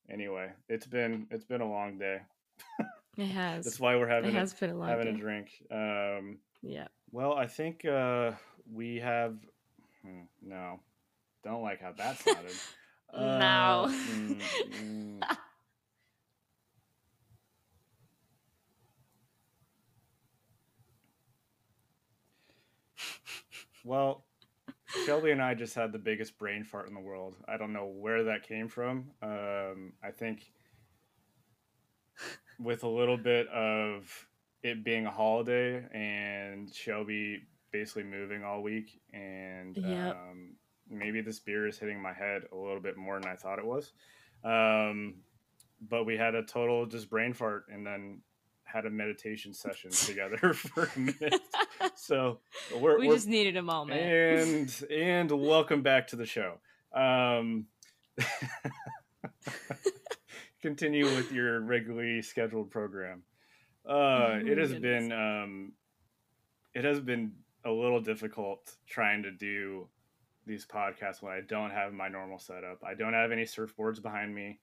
anyway, 0.08 0.52
it's 0.68 0.86
been 0.86 1.26
it's 1.32 1.44
been 1.44 1.60
a 1.60 1.68
long 1.68 1.98
day. 1.98 2.20
it 3.16 3.26
has. 3.26 3.64
That's 3.64 3.80
why 3.80 3.96
we're 3.96 4.06
It 4.08 4.14
having 4.14 4.36
a, 4.36 4.38
has 4.38 4.54
been 4.54 4.70
a 4.70 4.74
lot. 4.76 4.90
having 4.90 5.08
a 5.08 5.12
drink. 5.12 5.48
Um 5.72 6.38
Yeah. 6.62 6.86
well, 7.10 7.32
I 7.34 7.48
think 7.48 7.84
uh, 7.84 8.32
we 8.72 8.96
have. 8.98 9.38
hmm, 10.02 10.20
No, 10.40 10.78
don't 11.42 11.62
like 11.62 11.80
how 11.80 11.90
that 11.98 12.18
sounded. 12.20 12.52
Uh, 13.12 13.38
No. 13.38 13.88
mm, 13.88 14.48
mm. 14.68 15.26
well, 23.84 24.24
Shelby 25.06 25.30
and 25.30 25.42
I 25.42 25.54
just 25.54 25.74
had 25.74 25.92
the 25.92 25.98
biggest 25.98 26.38
brain 26.38 26.64
fart 26.64 26.88
in 26.88 26.94
the 26.94 27.00
world. 27.00 27.34
I 27.48 27.56
don't 27.56 27.72
know 27.72 27.86
where 27.86 28.24
that 28.24 28.42
came 28.46 28.68
from. 28.68 29.10
Um, 29.22 29.92
I 30.02 30.10
think 30.10 30.52
with 32.58 32.82
a 32.82 32.88
little 32.88 33.16
bit 33.16 33.46
of 33.48 34.26
it 34.62 34.84
being 34.84 35.06
a 35.06 35.10
holiday 35.10 35.84
and 35.92 36.72
Shelby 36.74 37.42
basically 37.72 38.02
moving 38.04 38.42
all 38.44 38.62
week, 38.62 39.00
and 39.12 39.76
Yep. 39.76 40.16
um, 40.16 40.56
maybe 40.90 41.20
this 41.20 41.38
beer 41.40 41.66
is 41.66 41.78
hitting 41.78 42.00
my 42.00 42.12
head 42.12 42.42
a 42.52 42.56
little 42.56 42.80
bit 42.80 42.96
more 42.96 43.20
than 43.20 43.30
I 43.30 43.36
thought 43.36 43.58
it 43.58 43.66
was. 43.66 43.92
Um, 44.44 45.16
but 45.80 46.04
we 46.04 46.16
had 46.16 46.34
a 46.34 46.42
total 46.42 46.86
just 46.86 47.08
brain 47.10 47.32
fart, 47.32 47.66
and 47.72 47.86
then 47.86 48.20
had 48.64 48.84
a 48.86 48.90
meditation 48.90 49.54
session 49.54 49.90
together 49.92 50.36
for 50.54 50.90
a 50.94 50.98
minute. 50.98 51.40
So 51.94 52.38
we're, 52.76 52.98
we 52.98 53.08
we're 53.08 53.14
just 53.14 53.26
needed 53.26 53.56
a 53.56 53.62
moment. 53.62 54.00
and 54.00 54.84
and 54.90 55.30
welcome 55.32 55.82
back 55.82 56.08
to 56.08 56.16
the 56.16 56.26
show. 56.26 56.58
Um, 56.92 57.66
continue 60.62 61.04
with 61.04 61.32
your 61.32 61.60
regularly 61.60 62.22
scheduled 62.22 62.70
program. 62.70 63.22
Uh, 63.88 63.92
Oh, 63.92 64.40
it 64.44 64.58
has 64.58 64.74
been 64.74 65.12
um, 65.12 65.72
it 66.74 66.84
has 66.84 67.00
been 67.00 67.32
a 67.64 67.70
little 67.70 68.00
difficult 68.00 68.76
trying 68.86 69.22
to 69.24 69.30
do 69.30 69.88
these 70.48 70.66
podcasts 70.66 71.22
when 71.22 71.32
I 71.32 71.40
don't 71.46 71.70
have 71.70 71.92
my 71.92 72.08
normal 72.08 72.38
setup. 72.38 72.82
I 72.84 72.94
don't 72.94 73.12
have 73.14 73.30
any 73.30 73.44
surfboards 73.44 74.02
behind 74.02 74.34
me. 74.34 74.58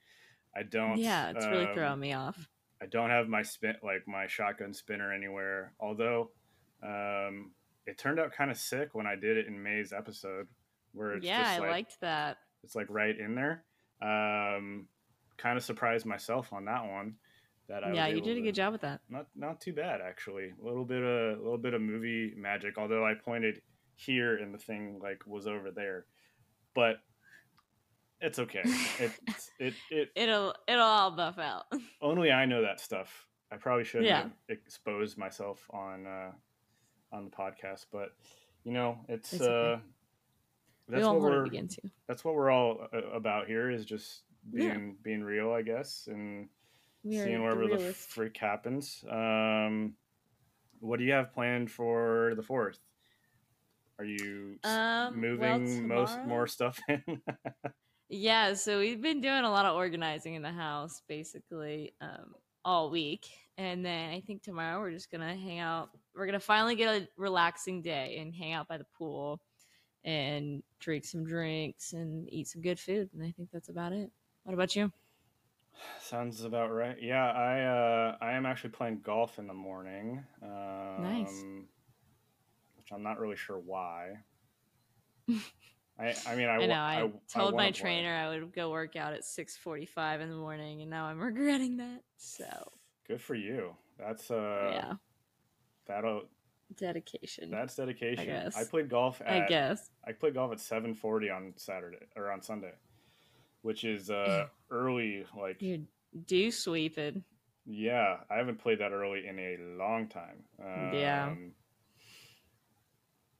I 0.58 0.64
don't. 0.64 0.98
yeah, 0.98 1.30
it's 1.32 1.46
really 1.46 1.66
um, 1.68 1.74
throwing 1.76 2.00
me 2.00 2.14
off. 2.14 2.50
I 2.82 2.88
don't 2.88 3.10
have 3.10 3.28
my 3.30 3.42
spin 3.44 3.76
like 3.84 4.08
my 4.08 4.28
shotgun 4.28 4.74
spinner 4.74 5.14
anywhere. 5.14 5.74
Although 5.80 6.32
um, 6.84 7.52
it 7.86 7.98
turned 7.98 8.20
out 8.20 8.32
kind 8.34 8.52
of 8.52 8.58
sick 8.58 8.90
when 8.94 9.08
I 9.08 9.16
did 9.16 9.38
it 9.38 9.48
in 9.48 9.62
May's 9.62 9.94
episode, 9.94 10.48
where 10.94 11.14
it's 11.16 11.26
Yeah, 11.26 11.42
just 11.44 11.52
I 11.52 11.60
like 11.60 11.70
liked 11.72 12.02
that. 12.02 12.38
it's 12.64 12.76
like 12.76 12.88
right 12.90 13.18
in 13.18 13.36
there. 13.36 13.64
Um, 14.02 14.88
kind 15.38 15.58
of 15.58 15.64
surprised 15.64 16.06
myself 16.06 16.52
on 16.54 16.66
that 16.66 16.86
one. 16.86 17.16
That 17.68 17.84
I 17.84 17.94
Yeah, 17.94 18.08
you 18.08 18.22
did 18.22 18.34
a 18.34 18.36
to- 18.36 18.42
good 18.44 18.56
job 18.56 18.74
with 18.74 18.82
that. 18.82 19.02
Not 19.10 19.26
not 19.36 19.60
too 19.62 19.74
bad 19.74 20.00
actually. 20.02 20.52
A 20.62 20.64
little 20.66 20.86
bit 20.86 21.02
of 21.02 21.40
a 21.40 21.42
little 21.42 21.58
bit 21.58 21.74
of 21.74 21.82
movie 21.82 22.34
magic. 22.38 22.78
Although 22.78 23.06
I 23.06 23.14
pointed 23.16 23.62
here 23.96 24.36
and 24.38 24.54
the 24.54 24.58
thing 24.58 25.00
like 25.02 25.26
was 25.26 25.48
over 25.48 25.72
there. 25.72 26.06
But 26.74 26.98
it's 28.22 28.40
okay. 28.40 28.64
It 29.00 29.12
it 29.60 29.74
it 29.92 30.10
It'll 30.16 30.54
it'll 30.68 30.84
all 30.84 31.12
buff 31.12 31.38
out. 31.38 31.66
only 32.02 32.32
I 32.32 32.46
know 32.46 32.62
that 32.62 32.80
stuff. 32.80 33.26
I 33.52 33.58
probably 33.58 33.84
shouldn't 33.84 34.08
Yeah. 34.08 34.24
have 34.24 34.32
exposed 34.50 35.18
myself 35.18 35.66
on 35.72 36.06
uh, 36.08 36.32
on 37.12 37.26
the 37.26 37.32
podcast, 37.32 37.86
but 37.92 38.10
you 38.64 38.72
know, 38.74 38.98
it's, 39.08 39.32
It's 39.34 39.42
okay. 39.44 39.74
uh, 39.74 39.78
we 40.88 40.96
that's 40.96 41.06
all 41.06 41.14
what 41.20 41.24
we're 41.24 41.44
begin 41.44 41.68
to. 41.68 41.82
that's 42.08 42.24
what 42.26 42.36
we're 42.36 42.50
all 42.52 42.88
uh, 42.94 42.98
about 43.12 43.48
here 43.48 43.70
is 43.70 43.86
just 43.86 44.24
Yeah. 44.52 44.74
being 44.74 44.98
being 45.04 45.24
real, 45.24 45.52
I 45.52 45.62
guess, 45.62 46.08
and 46.08 46.50
We 47.04 47.16
seeing 47.18 47.42
wherever 47.44 47.68
the 47.68 47.76
realists. 47.78 48.06
freak 48.08 48.36
happens. 48.38 49.04
Um, 49.10 49.94
what 50.80 51.00
do 51.00 51.06
you 51.06 51.14
have 51.14 51.32
planned 51.34 51.72
for 51.72 52.34
the 52.36 52.44
fourth? 52.44 52.80
Are 53.98 54.06
you 54.06 54.60
Um, 54.64 55.22
well, 55.40 55.60
moving 55.60 55.88
most 55.88 56.20
more 56.26 56.48
stuff 56.48 56.80
in? 56.90 57.22
Yeah, 58.10 58.54
so 58.54 58.80
we've 58.80 59.02
been 59.02 59.22
doing 59.22 59.44
a 59.44 59.50
lot 59.50 59.66
of 59.66 59.76
organizing 59.76 60.36
in 60.36 60.42
the 60.42 60.52
house 60.52 61.02
basically 61.08 61.94
um, 62.02 62.36
all 62.64 62.90
week. 62.90 63.28
And 63.58 63.86
then 63.86 64.12
I 64.12 64.20
think 64.22 64.44
tomorrow 64.44 64.80
we're 64.80 64.92
just 64.92 65.10
going 65.10 65.22
to 65.22 65.34
hang 65.34 65.60
out. 65.60 65.90
We're 66.14 66.26
going 66.26 66.40
to 66.40 66.46
finally 66.46 66.76
get 66.76 67.02
a 67.02 67.08
relaxing 67.18 67.82
day 67.82 68.18
and 68.20 68.34
hang 68.34 68.54
out 68.54 68.68
by 68.68 68.78
the 68.78 68.86
pool 68.98 69.40
and 70.04 70.62
drink 70.80 71.06
some 71.06 71.26
drinks 71.26 71.94
and 71.94 72.28
eat 72.32 72.48
some 72.48 72.62
good 72.62 72.80
food. 72.80 73.10
And 73.14 73.24
I 73.24 73.32
think 73.32 73.50
that's 73.52 73.70
about 73.70 73.94
it. 73.94 74.12
What 74.44 74.54
about 74.54 74.76
you? 74.76 74.92
Sounds 76.00 76.44
about 76.44 76.72
right. 76.72 76.96
Yeah, 77.02 77.32
I 77.32 77.62
uh, 77.64 78.18
I 78.22 78.34
am 78.34 78.46
actually 78.46 78.70
playing 78.70 79.02
golf 79.04 79.40
in 79.40 79.48
the 79.48 79.54
morning. 79.54 80.24
Um, 80.42 81.04
Nice. 81.04 81.44
Which 82.86 82.96
I'm 82.96 83.02
not 83.02 83.20
really 83.20 83.36
sure 83.36 83.58
why. 83.58 84.20
I 85.98 86.14
I 86.28 86.36
mean 86.36 86.48
I, 86.48 86.56
I, 86.62 86.66
know. 86.68 86.74
I, 86.74 87.04
I 87.04 87.12
told 87.28 87.56
my 87.56 87.72
trainer 87.72 88.14
I 88.14 88.30
would 88.30 88.54
go 88.54 88.70
work 88.70 88.96
out 88.96 89.14
at 89.14 89.22
6:45 89.22 90.22
in 90.22 90.30
the 90.30 90.36
morning 90.36 90.82
and 90.82 90.92
now 90.92 91.06
I'm 91.06 91.20
regretting 91.22 91.78
that. 91.78 92.02
So, 92.18 92.46
Good 93.08 93.22
for 93.22 93.34
you. 93.34 93.76
That's 93.98 94.30
uh 94.30 94.70
yeah, 94.72 94.94
that'll 95.88 96.24
dedication. 96.76 97.50
that's 97.50 97.76
dedication. 97.76 98.26
guess. 98.26 98.56
I 98.56 98.66
played 98.66 98.88
golf 98.88 99.20
I 99.26 99.48
guess. 99.48 99.90
I 100.08 100.12
played 100.12 100.36
golf 100.36 100.52
at 100.52 100.60
7:40 100.60 101.36
on 101.36 101.54
Saturday 101.56 102.06
or 102.16 102.32
on 102.32 102.44
Sunday, 102.44 102.74
which 103.64 103.84
is 103.84 104.12
uh 104.12 104.46
early 104.70 105.26
like 105.36 105.58
You're 105.60 105.80
dew 106.28 106.52
sweeping. 106.52 107.24
yeah, 107.66 108.18
I 108.30 108.36
haven't 108.36 108.60
played 108.60 108.80
that 108.80 108.92
early 108.92 109.26
in 109.28 109.40
a 109.40 109.58
long 109.76 110.08
time. 110.08 110.44
Yeah. 110.60 111.34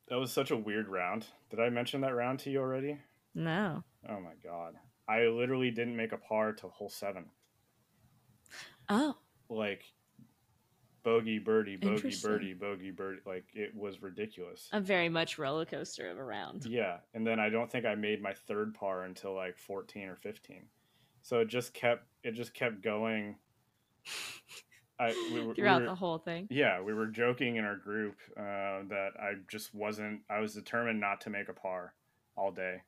That 0.08 0.20
was 0.20 0.32
such 0.32 0.52
a 0.52 0.58
weird 0.58 0.88
round. 0.88 1.26
Did 1.50 1.60
I 1.60 1.70
mention 1.70 2.02
that 2.02 2.16
round 2.16 2.40
to 2.40 2.50
you 2.52 2.60
already? 2.60 2.98
No. 3.34 3.84
Oh 4.08 4.20
my 4.20 4.34
god. 4.44 4.76
I 5.08 5.22
literally 5.28 5.72
didn't 5.72 5.96
make 5.96 6.12
a 6.12 6.18
par 6.18 6.54
till 6.54 6.70
hole 6.70 6.90
7. 6.90 7.26
Oh, 8.90 9.16
Like 9.50 9.84
bogey 11.04 11.38
birdie 11.38 11.76
bogey 11.76 12.16
birdie 12.24 12.54
bogey 12.56 12.90
birdie 12.90 13.22
like 13.28 13.46
it 13.54 13.76
was 13.76 14.02
ridiculous. 14.02 14.68
a 14.74 14.80
very 14.82 15.08
much 15.08 15.38
roller 15.38 15.66
coaster 15.66 16.10
of 16.10 16.18
a 16.18 16.24
round. 16.24 16.66
Yeah, 16.66 16.98
and 17.14 17.26
then 17.26 17.40
I 17.40 17.50
don't 17.50 17.72
think 17.72 17.86
I 17.86 17.94
made 17.94 18.22
my 18.24 18.34
third 18.34 18.74
par 18.74 19.04
until 19.04 19.36
like 19.36 19.56
14 19.58 20.08
or 20.10 20.16
15. 20.16 20.64
So 21.22 21.40
it 21.42 21.48
just 21.48 21.74
kept 21.74 22.06
it 22.24 22.32
just 22.32 22.54
kept 22.54 22.82
going. 22.82 23.36
I 25.00 25.14
we, 25.34 25.42
were- 25.42 25.48
we 25.50 25.54
throughout 25.56 25.82
were, 25.82 25.88
the 25.88 25.96
whole 25.96 26.18
thing. 26.18 26.48
yeah, 26.50 26.82
we 26.82 26.94
were 26.94 27.08
joking 27.08 27.58
in 27.58 27.66
our 27.66 27.76
group 27.76 28.16
uh, 28.38 28.84
that 28.90 29.12
I 29.20 29.34
just 29.50 29.74
wasn't. 29.76 30.22
I 30.30 30.40
was 30.40 30.54
determined 30.54 31.00
not 31.00 31.22
to 31.22 31.30
make 31.30 31.50
a 31.50 31.54
par 31.54 31.94
all 32.38 32.52
day, 32.52 32.82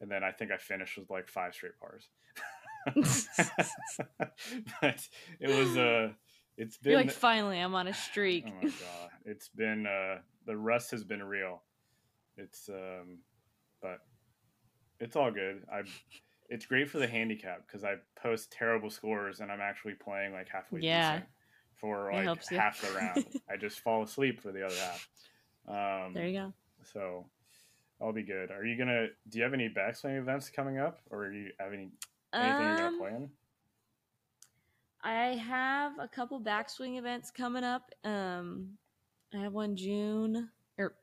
and 0.00 0.10
then 0.10 0.24
I 0.24 0.32
think 0.32 0.50
I 0.50 0.56
finished 0.56 0.96
with 0.98 1.10
like 1.10 1.28
five 1.28 1.54
straight 1.54 1.78
pars. 1.80 2.08
but 4.80 5.08
it 5.40 5.48
was 5.48 5.76
uh 5.76 6.10
it's 6.56 6.76
been 6.76 6.92
You're 6.92 7.00
like, 7.00 7.10
finally, 7.10 7.58
I'm 7.58 7.74
on 7.74 7.88
a 7.88 7.94
streak. 7.94 8.44
Oh 8.46 8.52
my 8.62 8.68
god, 8.68 9.10
it's 9.24 9.48
been 9.48 9.86
uh 9.86 10.18
the 10.46 10.56
rust 10.56 10.90
has 10.90 11.04
been 11.04 11.22
real. 11.22 11.62
It's 12.36 12.68
um, 12.68 13.18
but 13.80 14.00
it's 15.00 15.16
all 15.16 15.30
good. 15.30 15.62
I 15.72 15.82
it's 16.50 16.66
great 16.66 16.90
for 16.90 16.98
the 16.98 17.06
handicap 17.06 17.66
because 17.66 17.84
I 17.84 17.94
post 18.20 18.52
terrible 18.52 18.90
scores 18.90 19.40
and 19.40 19.50
I'm 19.50 19.60
actually 19.60 19.94
playing 19.94 20.32
like 20.32 20.48
halfway 20.48 20.80
Yeah. 20.80 21.12
decent 21.12 21.28
for 21.84 22.10
It 22.10 22.26
like 22.26 22.44
half 22.48 22.80
the 22.80 22.90
round. 22.96 23.26
I 23.50 23.56
just 23.58 23.80
fall 23.80 24.02
asleep 24.02 24.40
for 24.40 24.52
the 24.52 24.64
other 24.64 24.74
half. 24.74 25.08
Um, 25.68 26.14
there 26.14 26.26
you 26.26 26.38
go. 26.40 26.52
so 26.82 27.26
I'll 28.00 28.12
be 28.12 28.22
good. 28.22 28.50
Are 28.50 28.64
you 28.64 28.76
gonna? 28.78 29.08
Do 29.28 29.38
you 29.38 29.44
have 29.44 29.52
any 29.52 29.68
backswing 29.68 30.18
events 30.18 30.48
coming 30.48 30.78
up, 30.78 31.00
or 31.10 31.30
do 31.30 31.36
you 31.36 31.50
have 31.60 31.72
any 31.74 31.90
anything 32.32 32.62
you're 32.62 32.76
gonna 32.76 32.86
Um, 32.88 32.98
plan? 32.98 33.30
I 35.02 35.36
have 35.36 35.98
a 35.98 36.08
couple 36.08 36.40
backswing 36.40 36.98
events 36.98 37.30
coming 37.30 37.64
up. 37.64 37.90
Um, 38.04 38.78
I 39.34 39.38
have 39.38 39.52
one 39.52 39.76
June, 39.76 40.48
or 40.78 40.94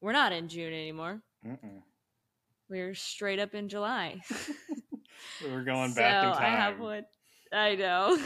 we're 0.00 0.12
not 0.12 0.32
in 0.32 0.48
June 0.48 0.72
anymore. 0.72 1.20
Mm-mm. 1.46 1.82
We're 2.70 2.94
straight 2.94 3.38
up 3.38 3.54
in 3.54 3.68
July. 3.68 4.22
We're 5.44 5.62
going 5.64 5.92
back 5.92 6.24
in 6.24 6.32
So 6.34 6.38
time. 6.38 6.52
I 6.52 6.56
have 6.56 6.78
one. 6.80 7.04
I 7.52 7.74
know. 7.74 8.18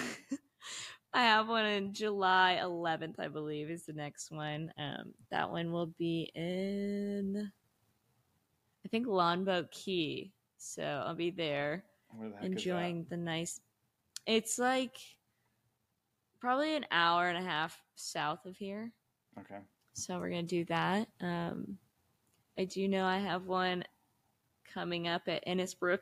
I 1.13 1.23
have 1.23 1.49
one 1.49 1.65
in 1.65 1.95
July 1.95 2.59
11th, 2.63 3.19
I 3.19 3.29
believe, 3.29 3.71
is 3.71 3.85
the 3.85 3.93
next 3.93 4.31
one. 4.31 4.73
Um, 4.79 5.15
that 5.31 5.51
one 5.51 5.73
will 5.73 5.87
be 5.99 6.31
in, 6.35 7.51
I 8.85 8.89
think, 8.89 9.07
Longboat 9.07 9.71
Key. 9.71 10.33
So 10.59 10.83
I'll 10.83 11.15
be 11.15 11.31
there 11.31 11.85
the 12.21 12.25
heck 12.25 12.35
is 12.35 12.41
that? 12.41 12.47
enjoying 12.47 13.07
the 13.09 13.17
nice. 13.17 13.61
It's 14.27 14.59
like 14.59 14.97
probably 16.41 16.77
an 16.77 16.87
hour 16.91 17.29
and 17.29 17.39
a 17.39 17.49
half 17.49 17.81
south 17.95 18.45
of 18.47 18.57
here. 18.57 18.93
Okay. 19.39 19.61
So 19.93 20.19
we're 20.19 20.31
gonna 20.31 20.43
do 20.43 20.65
that. 20.67 21.09
Um, 21.21 21.79
I 22.59 22.65
do 22.65 22.89
know 22.89 23.05
I 23.05 23.19
have 23.19 23.47
one 23.47 23.85
coming 24.73 25.09
up 25.09 25.23
at 25.29 25.47
Innisbrook, 25.47 26.01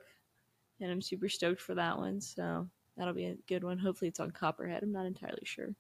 and 0.81 0.91
I'm 0.91 1.03
super 1.03 1.29
stoked 1.29 1.61
for 1.61 1.75
that 1.75 1.99
one. 1.99 2.21
So 2.21 2.69
that'll 2.97 3.15
be 3.15 3.27
a 3.27 3.37
good 3.49 3.65
one. 3.65 3.79
Hopefully, 3.79 4.09
it's 4.09 4.21
on 4.21 4.31
Copperhead. 4.31 4.83
I'm 4.83 4.93
not 4.93 5.07
entirely 5.07 5.43
sure. 5.45 5.75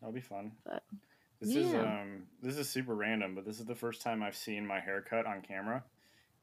That'll 0.00 0.14
be 0.14 0.20
fun. 0.20 0.52
But, 0.64 0.82
this 1.40 1.54
is 1.54 1.72
um 1.74 2.24
this 2.42 2.56
is 2.56 2.68
super 2.68 2.94
random, 2.94 3.34
but 3.36 3.44
this 3.44 3.60
is 3.60 3.66
the 3.66 3.74
first 3.74 4.02
time 4.02 4.22
I've 4.22 4.36
seen 4.36 4.66
my 4.66 4.80
haircut 4.80 5.24
on 5.26 5.40
camera, 5.42 5.84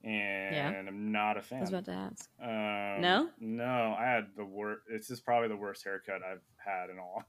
and 0.04 0.88
I'm 0.88 1.12
not 1.12 1.38
a 1.38 1.42
fan. 1.42 1.58
I 1.60 1.62
was 1.62 1.70
about 1.70 1.86
to 1.86 1.92
ask. 1.92 2.30
Um, 2.42 3.02
No? 3.02 3.30
no, 3.40 3.96
I 4.00 4.06
had 4.06 4.28
the 4.38 4.46
worst. 4.46 4.82
This 4.90 5.10
is 5.10 5.20
probably 5.20 5.50
the 5.50 5.58
worst 5.58 5.84
haircut 5.84 6.22
I've 6.24 6.42
had 6.58 6.90
in 6.90 6.98
a 6.98 7.02
long 7.06 7.24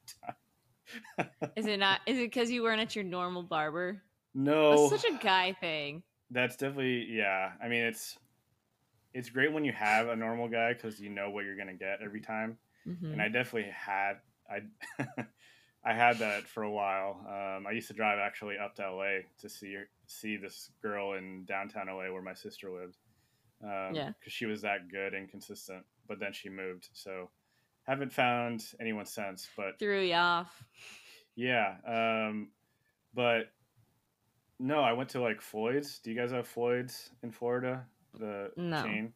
time. 1.18 1.50
Is 1.56 1.66
it 1.66 1.78
not? 1.78 2.00
Is 2.06 2.18
it 2.18 2.30
because 2.30 2.50
you 2.50 2.62
weren't 2.62 2.80
at 2.80 2.94
your 2.94 3.04
normal 3.04 3.42
barber? 3.42 4.02
no, 4.34 4.88
That's 4.88 5.02
such 5.02 5.12
a 5.12 5.16
guy 5.22 5.52
thing. 5.60 6.02
that's 6.30 6.56
definitely 6.56 7.06
yeah. 7.10 7.52
I 7.60 7.66
mean, 7.68 7.82
it's 7.82 8.16
it's 9.16 9.30
great 9.30 9.52
when 9.52 9.64
you 9.64 9.72
have 9.72 10.08
a 10.08 10.16
normal 10.16 10.48
guy 10.48 10.72
because 10.74 11.00
you 11.00 11.08
know 11.10 11.30
what 11.30 11.44
you're 11.44 11.56
gonna 11.56 11.74
get 11.74 12.00
every 12.02 12.20
time. 12.20 12.58
Mhm. 12.86 13.12
and 13.14 13.20
I 13.22 13.28
definitely 13.28 13.70
had 13.72 14.20
I 14.48 14.60
I 15.84 15.92
had 15.94 16.18
that 16.18 16.44
for 16.48 16.62
a 16.64 16.70
while. 16.70 17.20
Um, 17.28 17.66
I 17.66 17.70
used 17.72 17.88
to 17.88 17.94
drive 17.94 18.18
actually 18.18 18.58
up 18.58 18.74
to 18.76 18.82
LA 18.90 19.20
to 19.38 19.48
see 19.48 19.76
see 20.06 20.36
this 20.36 20.70
girl 20.82 21.14
in 21.14 21.44
downtown 21.44 21.86
LA 21.88 22.12
where 22.12 22.22
my 22.22 22.34
sister 22.34 22.70
lived. 22.70 22.96
Um, 23.62 23.94
Yeah. 23.94 24.10
because 24.18 24.32
she 24.32 24.46
was 24.46 24.62
that 24.62 24.88
good 24.90 25.14
and 25.14 25.28
consistent. 25.30 25.84
But 26.08 26.18
then 26.20 26.32
she 26.32 26.48
moved, 26.48 26.88
so 26.92 27.30
haven't 27.84 28.12
found 28.12 28.64
anyone 28.80 29.06
since. 29.06 29.48
But 29.56 29.78
Threw 29.78 30.00
you 30.02 30.14
off. 30.14 30.62
yeah, 31.36 31.76
um, 31.86 32.50
but 33.14 33.52
no, 34.58 34.80
I 34.80 34.92
went 34.92 35.10
to 35.10 35.20
like 35.20 35.40
Floyd's. 35.40 35.98
Do 36.00 36.10
you 36.10 36.16
guys 36.16 36.30
have 36.32 36.46
Floyd's 36.48 37.10
in 37.22 37.30
Florida? 37.30 37.84
The 38.18 38.50
No. 38.56 38.82
chain. 38.82 39.12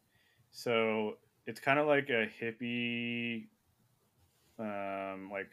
So 0.51 1.17
it's 1.47 1.59
kind 1.59 1.79
of 1.79 1.87
like 1.87 2.09
a 2.09 2.27
hippie, 2.41 3.47
um, 4.59 5.29
like 5.31 5.51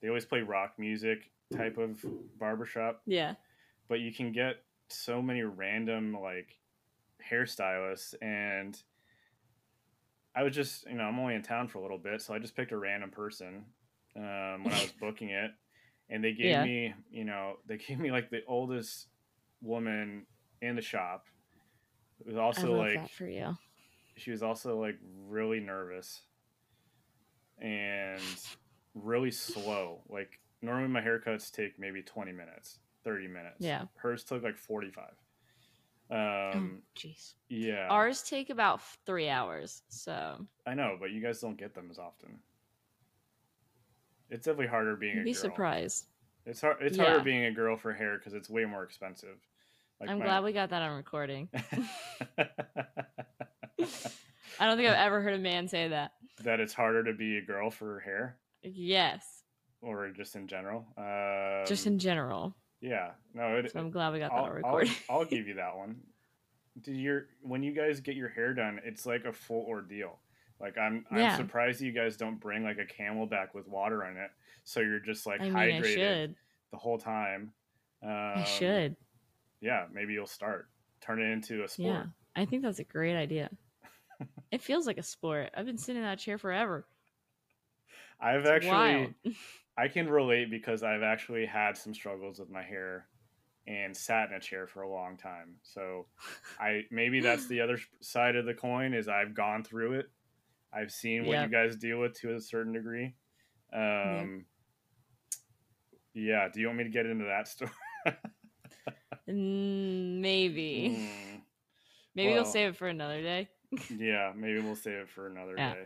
they 0.00 0.08
always 0.08 0.24
play 0.24 0.40
rock 0.40 0.74
music 0.78 1.30
type 1.52 1.78
of 1.78 2.04
barbershop, 2.38 3.02
Yeah. 3.06 3.34
but 3.88 4.00
you 4.00 4.12
can 4.12 4.32
get 4.32 4.56
so 4.88 5.22
many 5.22 5.42
random 5.42 6.16
like 6.20 6.58
hairstylists 7.30 8.14
and 8.20 8.80
I 10.36 10.42
was 10.42 10.54
just, 10.54 10.86
you 10.86 10.94
know, 10.94 11.04
I'm 11.04 11.18
only 11.18 11.34
in 11.36 11.42
town 11.42 11.68
for 11.68 11.78
a 11.78 11.82
little 11.82 11.98
bit, 11.98 12.20
so 12.20 12.34
I 12.34 12.38
just 12.40 12.56
picked 12.56 12.72
a 12.72 12.76
random 12.76 13.10
person 13.10 13.64
um, 14.16 14.64
when 14.64 14.74
I 14.74 14.82
was 14.82 14.92
booking 15.00 15.30
it, 15.30 15.52
and 16.10 16.24
they 16.24 16.32
gave 16.32 16.50
Yeah. 16.50 16.64
me, 16.64 16.92
you 17.10 17.24
know, 17.24 17.58
they 17.66 17.76
gave 17.76 18.00
me 18.00 18.10
like 18.10 18.30
the 18.30 18.40
oldest 18.48 19.06
woman 19.62 20.26
in 20.60 20.74
the 20.74 20.82
shop. 20.82 21.26
It 22.20 22.26
was 22.26 22.36
also 22.36 22.74
like 22.76 23.10
for 23.10 23.26
you. 23.26 23.56
she 24.16 24.30
was 24.30 24.42
also 24.42 24.80
like 24.80 24.96
really 25.28 25.60
nervous 25.60 26.22
and 27.58 28.20
really 28.94 29.30
slow. 29.30 30.00
Like 30.08 30.40
normally 30.62 30.88
my 30.88 31.00
haircuts 31.00 31.50
take 31.50 31.78
maybe 31.78 32.02
20 32.02 32.32
minutes, 32.32 32.78
30 33.04 33.28
minutes. 33.28 33.56
Yeah. 33.60 33.84
Hers 33.96 34.24
took 34.24 34.42
like 34.42 34.56
45. 34.56 35.04
Um, 36.10 36.16
oh, 36.16 36.70
jeez. 36.96 37.32
yeah, 37.48 37.88
Ours 37.88 38.22
take 38.22 38.50
about 38.50 38.80
three 39.06 39.28
hours. 39.28 39.82
So 39.88 40.46
I 40.66 40.74
know, 40.74 40.96
but 41.00 41.10
you 41.12 41.20
guys 41.22 41.40
don't 41.40 41.56
get 41.56 41.74
them 41.74 41.88
as 41.90 41.98
often. 41.98 42.38
It's 44.30 44.44
definitely 44.46 44.66
harder 44.68 44.96
being 44.96 45.16
you'd 45.16 45.22
a 45.22 45.24
be 45.24 45.32
girl. 45.32 45.40
surprised. 45.42 46.06
It's 46.46 46.60
hard. 46.60 46.76
It's 46.80 46.96
Yeah. 46.98 47.04
harder 47.04 47.24
being 47.24 47.44
a 47.46 47.52
girl 47.52 47.76
for 47.76 47.92
hair 47.92 48.18
because 48.18 48.34
it's 48.34 48.50
way 48.50 48.64
more 48.66 48.82
expensive. 48.84 49.38
Like 50.04 50.10
I'm 50.12 50.18
my- 50.18 50.24
glad 50.26 50.44
we 50.44 50.52
got 50.52 50.70
that 50.70 50.82
on 50.82 50.96
recording. 50.96 51.48
I 54.60 54.66
don't 54.66 54.76
think 54.76 54.88
I've 54.88 55.06
ever 55.06 55.20
heard 55.22 55.34
a 55.34 55.38
man 55.38 55.66
say 55.68 55.88
that. 55.88 56.12
that 56.44 56.60
it's 56.60 56.72
harder 56.72 57.02
to 57.04 57.12
be 57.12 57.38
a 57.38 57.42
girl 57.42 57.70
for 57.70 58.00
hair, 58.00 58.36
Yes, 58.62 59.42
or 59.80 60.10
just 60.10 60.36
in 60.36 60.46
general. 60.46 60.86
Um, 60.96 61.64
just 61.66 61.86
in 61.86 61.98
general. 61.98 62.54
yeah. 62.80 63.10
No, 63.34 63.56
it, 63.56 63.72
So 63.72 63.80
I'm 63.80 63.90
glad 63.90 64.12
we 64.12 64.18
got 64.20 64.30
that 64.30 64.36
I'll, 64.36 64.44
on 64.44 64.48
I'll, 64.50 64.54
recording. 64.56 64.92
I'll 65.10 65.24
give 65.26 65.46
you 65.48 65.54
that 65.54 65.76
one. 65.76 65.96
Do 66.82 66.92
your 66.92 67.26
when 67.42 67.62
you 67.62 67.72
guys 67.72 68.00
get 68.00 68.16
your 68.16 68.28
hair 68.28 68.52
done, 68.54 68.80
it's 68.84 69.06
like 69.06 69.24
a 69.24 69.32
full 69.32 69.64
ordeal. 69.68 70.18
Like 70.60 70.78
I'm, 70.78 71.04
I'm 71.10 71.18
Yeah. 71.18 71.36
surprised 71.36 71.80
you 71.80 71.92
guys 71.92 72.16
don't 72.16 72.38
bring 72.40 72.62
like 72.64 72.78
a 72.78 72.84
CamelBak 73.02 73.54
with 73.54 73.66
water 73.68 74.04
on 74.04 74.16
it, 74.16 74.30
so 74.64 74.80
you're 74.80 75.00
just 75.00 75.26
like 75.26 75.40
I 75.40 75.44
mean, 75.44 75.52
hydrated 75.54 76.34
the 76.70 76.76
whole 76.78 76.98
time. 76.98 77.52
Um, 78.02 78.10
I 78.10 78.44
should. 78.44 78.96
Yeah, 79.64 79.86
maybe 79.90 80.12
you'll 80.12 80.26
start 80.26 80.68
turn 81.00 81.20
it 81.22 81.32
into 81.32 81.64
a 81.64 81.68
sport. 81.68 81.86
Yeah, 81.86 82.06
I 82.36 82.44
think 82.44 82.62
that's 82.62 82.78
a 82.78 82.84
great 82.84 83.16
idea. 83.16 83.50
it 84.50 84.62
feels 84.62 84.86
like 84.86 84.98
a 84.98 85.02
sport. 85.02 85.50
I've 85.54 85.66
been 85.66 85.78
sitting 85.78 86.02
in 86.02 86.08
that 86.08 86.18
chair 86.18 86.38
forever. 86.38 86.86
I've 88.20 88.46
It's 88.46 88.72
actually. 88.72 89.14
I 89.76 89.88
can 89.88 90.08
relate 90.08 90.50
because 90.50 90.84
I've 90.84 91.02
actually 91.02 91.46
had 91.46 91.76
some 91.76 91.94
struggles 91.94 92.38
with 92.38 92.48
my 92.48 92.62
hair 92.62 93.08
and 93.66 93.96
sat 93.96 94.28
in 94.30 94.36
a 94.36 94.40
chair 94.40 94.68
for 94.68 94.82
a 94.82 94.90
long 94.90 95.16
time. 95.16 95.56
So 95.62 96.06
I 96.60 96.82
maybe 96.92 97.20
that's 97.20 97.46
the 97.48 97.60
other 97.60 97.78
side 98.00 98.36
of 98.36 98.46
the 98.46 98.54
coin 98.54 98.94
is 98.94 99.08
I've 99.08 99.34
gone 99.34 99.64
through 99.64 99.94
it. 99.94 100.06
I've 100.72 100.92
seen 100.92 101.26
what 101.26 101.32
Yep. 101.32 101.42
you 101.42 101.50
guys 101.50 101.76
deal 101.76 102.00
with 102.00 102.14
to 102.20 102.34
a 102.34 102.40
certain 102.40 102.72
degree. 102.72 103.16
Um 103.72 104.46
Yeah, 106.14 106.48
do 106.52 106.60
you 106.60 106.66
want 106.66 106.78
me 106.78 106.84
to 106.84 106.90
get 106.90 107.06
into 107.06 107.24
that 107.24 107.48
story? 107.48 107.70
Mm, 109.28 110.20
maybe. 110.20 110.96
Mm, 110.98 111.40
Maybe 112.16 112.28
well- 112.32 112.42
we'll 112.44 112.52
save 112.52 112.68
it 112.70 112.76
for 112.76 112.86
another 112.88 113.20
day. 113.22 113.48
yeah, 113.98 114.32
maybe 114.36 114.60
we'll 114.60 114.76
save 114.76 114.94
it 115.00 115.08
for 115.08 115.26
another 115.26 115.54
Yeah. 115.56 115.74
day. 115.74 115.84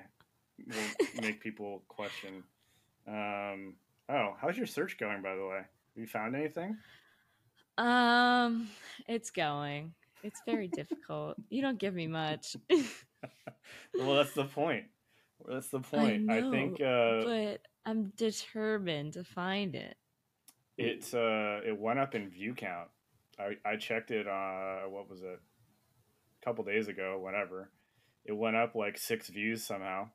We'll 0.66 1.22
make 1.22 1.40
people 1.40 1.82
question. 1.88 2.42
Um 3.06 3.74
oh, 4.10 4.34
how's 4.40 4.56
your 4.58 4.66
search 4.66 4.98
going 4.98 5.22
by 5.22 5.34
the 5.36 5.46
way? 5.46 5.58
Have 5.58 5.96
you 5.96 6.06
found 6.06 6.36
anything? 6.36 6.76
Um, 7.78 8.68
it's 9.06 9.30
going. 9.30 9.94
It's 10.22 10.42
very 10.44 10.66
difficult. 10.68 11.36
You 11.48 11.62
don't 11.62 11.78
give 11.78 11.94
me 11.94 12.08
much, 12.08 12.56
well 13.98 14.16
that's 14.16 14.34
the 14.34 14.44
point 14.44 14.84
that's 15.48 15.68
the 15.68 15.78
point 15.80 16.28
i, 16.28 16.40
think 16.50 16.80
uh 16.80 17.22
but 17.24 17.60
I'm 17.86 18.12
determined 18.16 19.12
to 19.14 19.22
find 19.24 19.74
it. 19.76 19.96
it's 20.76 21.14
uh 21.14 21.60
it 21.64 21.78
went 21.78 21.98
up 22.00 22.14
in 22.16 22.28
view 22.28 22.54
count 22.54 22.88
i 23.38 23.56
i 23.64 23.76
checked 23.76 24.10
it 24.10 24.26
uh 24.26 24.80
what 24.88 25.08
was 25.08 25.20
it 25.22 25.38
a 25.40 26.44
couple 26.44 26.64
days 26.64 26.88
ago 26.88 27.18
whatever 27.20 27.70
it 28.24 28.32
went 28.32 28.56
up 28.56 28.74
like 28.74 28.98
six 28.98 29.28
views 29.28 29.64
somehow 29.64 30.08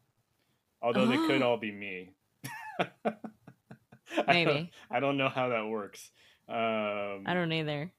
although 0.82 1.06
they 1.06 1.18
could 1.18 1.42
Oh. 1.42 1.52
all 1.52 1.58
be 1.58 1.72
me 1.72 2.12
I 2.80 2.84
don't- 4.16 4.28
Maybe. 4.28 4.72
I 4.92 5.00
don't 5.00 5.18
know 5.18 5.30
how 5.30 5.50
that 5.50 5.66
works 5.68 6.12
um 6.50 7.24
I 7.26 7.34
don't 7.34 7.52
either, 7.54 7.92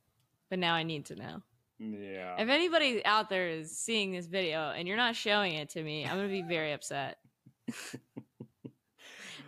but 0.50 0.58
now 0.58 0.74
I 0.74 0.82
need 0.82 1.06
to 1.06 1.16
know. 1.16 1.42
yeah 1.80 2.36
If 2.38 2.48
anybody 2.50 3.04
out 3.04 3.30
there 3.30 3.48
is 3.48 3.76
seeing 3.76 4.12
this 4.12 4.26
video 4.26 4.70
and 4.70 4.86
you're 4.86 4.98
not 4.98 5.16
showing 5.16 5.54
it 5.54 5.70
to 5.70 5.82
me, 5.82 6.04
I'm 6.04 6.16
gonna 6.16 6.28
be 6.28 6.42
very 6.42 6.72
upset. 6.72 7.16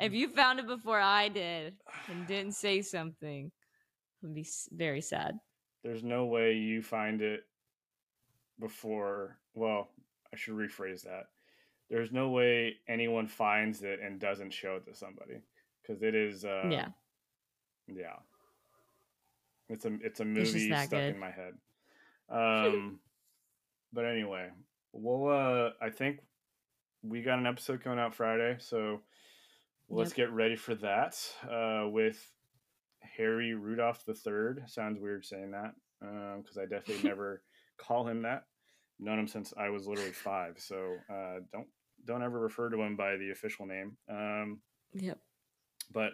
if 0.00 0.12
you 0.12 0.28
found 0.28 0.58
it 0.60 0.66
before 0.66 0.98
I 0.98 1.28
did 1.28 1.74
and 2.08 2.26
didn't 2.26 2.52
say 2.54 2.80
something, 2.82 3.52
I'd 4.24 4.34
be 4.34 4.46
very 4.72 5.02
sad. 5.02 5.38
There's 5.86 6.02
no 6.02 6.26
way 6.26 6.54
you 6.54 6.82
find 6.82 7.22
it 7.22 7.44
before 8.58 9.36
well 9.54 9.88
i 10.32 10.36
should 10.36 10.54
rephrase 10.54 11.02
that. 11.02 11.28
There's 11.88 12.10
no 12.10 12.30
way 12.30 12.74
anyone 12.88 13.28
finds 13.28 13.84
it 13.84 14.00
and 14.02 14.18
doesn't 14.18 14.50
show 14.52 14.74
it 14.74 14.86
to 14.86 14.94
somebody 14.94 15.36
because 15.80 16.02
it 16.02 16.16
is 16.16 16.44
uh 16.44 16.68
yeah, 16.68 16.88
yeah. 17.86 18.16
It's 19.68 19.84
a 19.84 19.96
it's 20.02 20.18
a 20.18 20.24
movie 20.24 20.68
that 20.70 20.88
stuck 20.88 21.02
in 21.02 21.18
my 21.20 21.30
head. 21.30 21.54
Um 22.28 22.98
but 23.92 24.04
anyway 24.04 24.48
well 24.92 25.28
uh 25.28 25.70
i 25.80 25.90
think 25.90 26.18
we 27.02 27.22
got 27.22 27.38
an 27.38 27.46
episode 27.46 27.82
coming 27.84 27.98
out 28.00 28.14
friday 28.14 28.56
so 28.58 29.00
let's 29.88 30.10
Yep. 30.10 30.16
get 30.16 30.30
ready 30.32 30.56
for 30.56 30.74
that 30.74 31.16
uh 31.48 31.86
with 31.88 32.18
harry 33.16 33.54
rudolph 33.54 34.04
the 34.06 34.14
third 34.14 34.62
sounds 34.66 35.00
weird 35.00 35.24
saying 35.24 35.50
that 35.50 35.72
um 36.02 36.42
because 36.42 36.58
i 36.58 36.66
definitely 36.66 37.08
never 37.08 37.42
call 37.78 38.06
him 38.06 38.22
that 38.22 38.44
known 38.98 39.18
him 39.18 39.28
since 39.28 39.52
i 39.58 39.68
was 39.68 39.86
literally 39.86 40.12
five 40.12 40.54
so 40.58 40.94
uh 41.10 41.40
don't 41.52 41.66
don't 42.04 42.22
ever 42.22 42.40
refer 42.40 42.70
to 42.70 42.80
him 42.80 42.96
by 42.96 43.16
the 43.16 43.30
official 43.30 43.66
name 43.66 43.96
um 44.10 44.60
yep. 44.94 45.18
but 45.92 46.12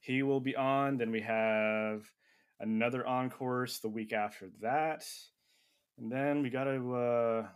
he 0.00 0.22
will 0.22 0.40
be 0.40 0.56
on. 0.56 0.96
Then 0.96 1.10
we 1.10 1.20
have 1.20 2.02
another 2.58 3.06
on 3.06 3.30
course 3.30 3.78
the 3.78 3.88
week 3.88 4.12
after 4.12 4.50
that, 4.60 5.04
and 5.98 6.10
then 6.10 6.42
we 6.42 6.50
got 6.50 6.64
to 6.64 6.94
uh, 6.94 7.46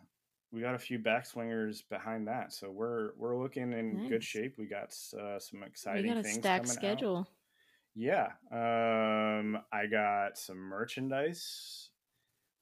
we 0.53 0.61
got 0.61 0.75
a 0.75 0.79
few 0.79 0.99
backswingers 0.99 1.81
behind 1.89 2.29
that. 2.29 2.53
So 2.53 2.71
we're 2.71 3.11
we're 3.17 3.41
looking 3.41 3.73
in 3.73 4.09
good 4.09 4.23
shape. 4.23 4.57
We 4.59 4.67
got 4.67 4.95
uh, 5.19 5.39
some 5.39 5.61
We 5.61 5.67
exciting 5.67 6.15
got 6.15 6.25
a 6.25 6.29
stacked 6.29 6.67
coming 6.67 6.77
out. 7.17 7.27
Yeah, 7.95 8.29
um, 8.51 9.59
I 9.73 9.87
got 9.87 10.37
some 10.37 10.59
merchandise. 10.59 11.91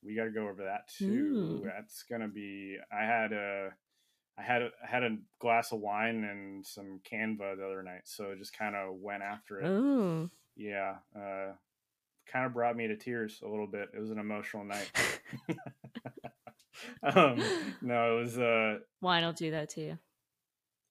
We 0.04 0.14
got 0.14 0.24
to 0.24 0.30
go 0.30 0.48
over 0.48 0.64
that 0.64 0.88
too. 0.88 1.62
Ooh. 1.62 1.64
That's 1.64 2.02
gonna 2.02 2.28
be. 2.28 2.76
I 2.92 3.04
had 3.04 3.32
a, 3.32 3.70
I 4.38 4.42
had 4.42 4.62
a, 4.62 4.70
I 4.82 4.90
had 4.90 5.04
a 5.04 5.16
glass 5.38 5.72
of 5.72 5.80
wine 5.80 6.24
and 6.24 6.66
some 6.66 7.00
Canva 7.10 7.56
the 7.56 7.64
other 7.64 7.82
night, 7.82 8.02
so 8.04 8.34
just 8.36 8.56
kind 8.56 8.76
of 8.76 8.96
went 8.96 9.22
after 9.22 9.60
it. 9.60 9.66
Ooh. 9.66 10.30
Yeah, 10.56 10.96
uh, 11.16 11.52
kind 12.30 12.44
of 12.44 12.52
brought 12.52 12.76
me 12.76 12.88
to 12.88 12.96
tears 12.96 13.40
a 13.42 13.48
little 13.48 13.66
bit. 13.66 13.88
It 13.94 14.00
was 14.00 14.10
an 14.10 14.18
emotional 14.18 14.64
night. 14.64 14.90
um, 17.02 17.42
no, 17.80 18.18
it 18.18 18.20
was 18.20 18.38
uh, 18.38 18.78
Wine 19.00 19.24
will 19.24 19.32
do 19.32 19.50
that 19.52 19.70
to 19.70 19.80
you. 19.80 19.98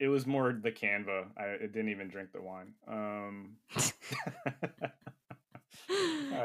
It 0.01 0.07
was 0.07 0.25
more 0.25 0.51
the 0.51 0.71
Canva. 0.71 1.27
I 1.37 1.43
it 1.43 1.71
didn't 1.71 1.89
even 1.89 2.09
drink 2.09 2.31
the 2.33 2.41
wine. 2.41 2.73
Um, 2.87 3.57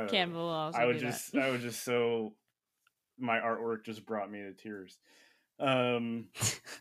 Campbell 0.09 0.41
will 0.41 0.51
also 0.51 0.79
I 0.79 0.85
would 0.85 0.99
just 0.99 1.35
I 1.35 1.49
was 1.49 1.63
just 1.63 1.83
so 1.83 2.35
my 3.19 3.39
artwork 3.39 3.85
just 3.85 4.05
brought 4.05 4.31
me 4.31 4.41
to 4.41 4.53
tears. 4.53 4.99
Um 5.59 6.27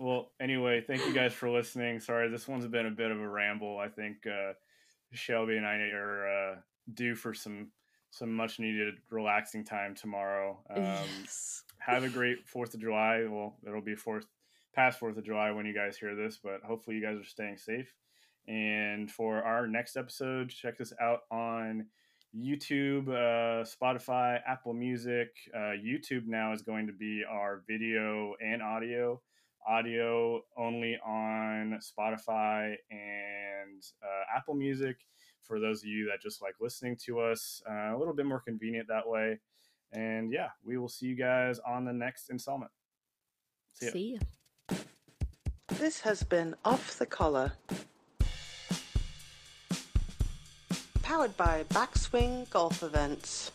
well 0.01 0.33
anyway, 0.41 0.83
thank 0.85 1.05
you 1.05 1.13
guys 1.13 1.31
for 1.33 1.49
listening. 1.49 2.01
Sorry 2.01 2.27
this 2.29 2.45
one's 2.45 2.67
been 2.67 2.87
a 2.87 2.91
bit 2.91 3.09
of 3.09 3.21
a 3.21 3.27
ramble. 3.27 3.79
I 3.79 3.87
think 3.87 4.27
uh 4.27 4.51
Shelby 5.13 5.55
and 5.55 5.65
I 5.65 5.75
are 5.75 6.27
uh 6.27 6.55
due 6.93 7.15
for 7.15 7.33
some 7.33 7.69
some 8.11 8.33
much 8.33 8.59
needed 8.59 8.95
relaxing 9.09 9.63
time 9.63 9.95
tomorrow. 9.95 10.59
Um 10.69 10.83
yes. 10.83 11.63
have 11.79 12.03
a 12.03 12.09
great 12.09 12.39
4th 12.53 12.73
of 12.73 12.81
July. 12.81 13.25
Well, 13.29 13.55
it'll 13.65 13.81
be 13.81 13.95
4th 13.95 14.25
past 14.75 14.99
4th 14.99 15.17
of 15.17 15.23
July 15.23 15.51
when 15.51 15.65
you 15.65 15.73
guys 15.73 15.97
hear 15.97 16.15
this, 16.15 16.37
but 16.43 16.61
hopefully 16.65 16.97
you 16.97 17.01
guys 17.01 17.17
are 17.17 17.23
staying 17.23 17.57
safe. 17.57 17.93
And 18.47 19.09
for 19.09 19.41
our 19.41 19.67
next 19.67 19.95
episode, 19.95 20.49
check 20.49 20.79
us 20.81 20.93
out 21.01 21.21
on 21.31 21.85
YouTube, 22.37 23.07
uh, 23.07 23.63
Spotify, 23.63 24.39
Apple 24.45 24.73
Music. 24.73 25.29
Uh, 25.55 25.73
YouTube 25.81 26.27
now 26.27 26.53
is 26.53 26.61
going 26.61 26.85
to 26.87 26.93
be 26.93 27.23
our 27.27 27.63
video 27.67 28.33
and 28.43 28.61
audio. 28.61 29.21
Audio 29.67 30.41
only 30.57 30.97
on 31.03 31.79
Spotify 31.81 32.75
and 32.91 33.83
uh, 34.03 34.37
Apple 34.37 34.53
Music. 34.53 34.97
For 35.41 35.59
those 35.59 35.81
of 35.81 35.87
you 35.87 36.07
that 36.11 36.21
just 36.21 36.41
like 36.41 36.55
listening 36.59 36.97
to 37.05 37.19
us, 37.19 37.63
uh, 37.69 37.95
a 37.95 37.97
little 37.97 38.13
bit 38.13 38.25
more 38.25 38.41
convenient 38.41 38.87
that 38.89 39.07
way. 39.07 39.39
And 39.91 40.31
yeah, 40.31 40.49
we 40.63 40.77
will 40.77 40.89
see 40.89 41.05
you 41.05 41.15
guys 41.15 41.59
on 41.65 41.85
the 41.85 41.93
next 41.93 42.29
installment. 42.29 42.71
See 43.73 43.85
ya. 43.85 43.91
See 43.91 44.13
ya. 44.13 44.19
This 45.67 46.01
has 46.01 46.21
been 46.23 46.55
Off 46.63 46.99
the 46.99 47.07
Collar. 47.07 47.53
Powered 51.01 51.35
by 51.35 51.63
Backswing 51.69 52.47
Golf 52.51 52.83
Events. 52.83 53.51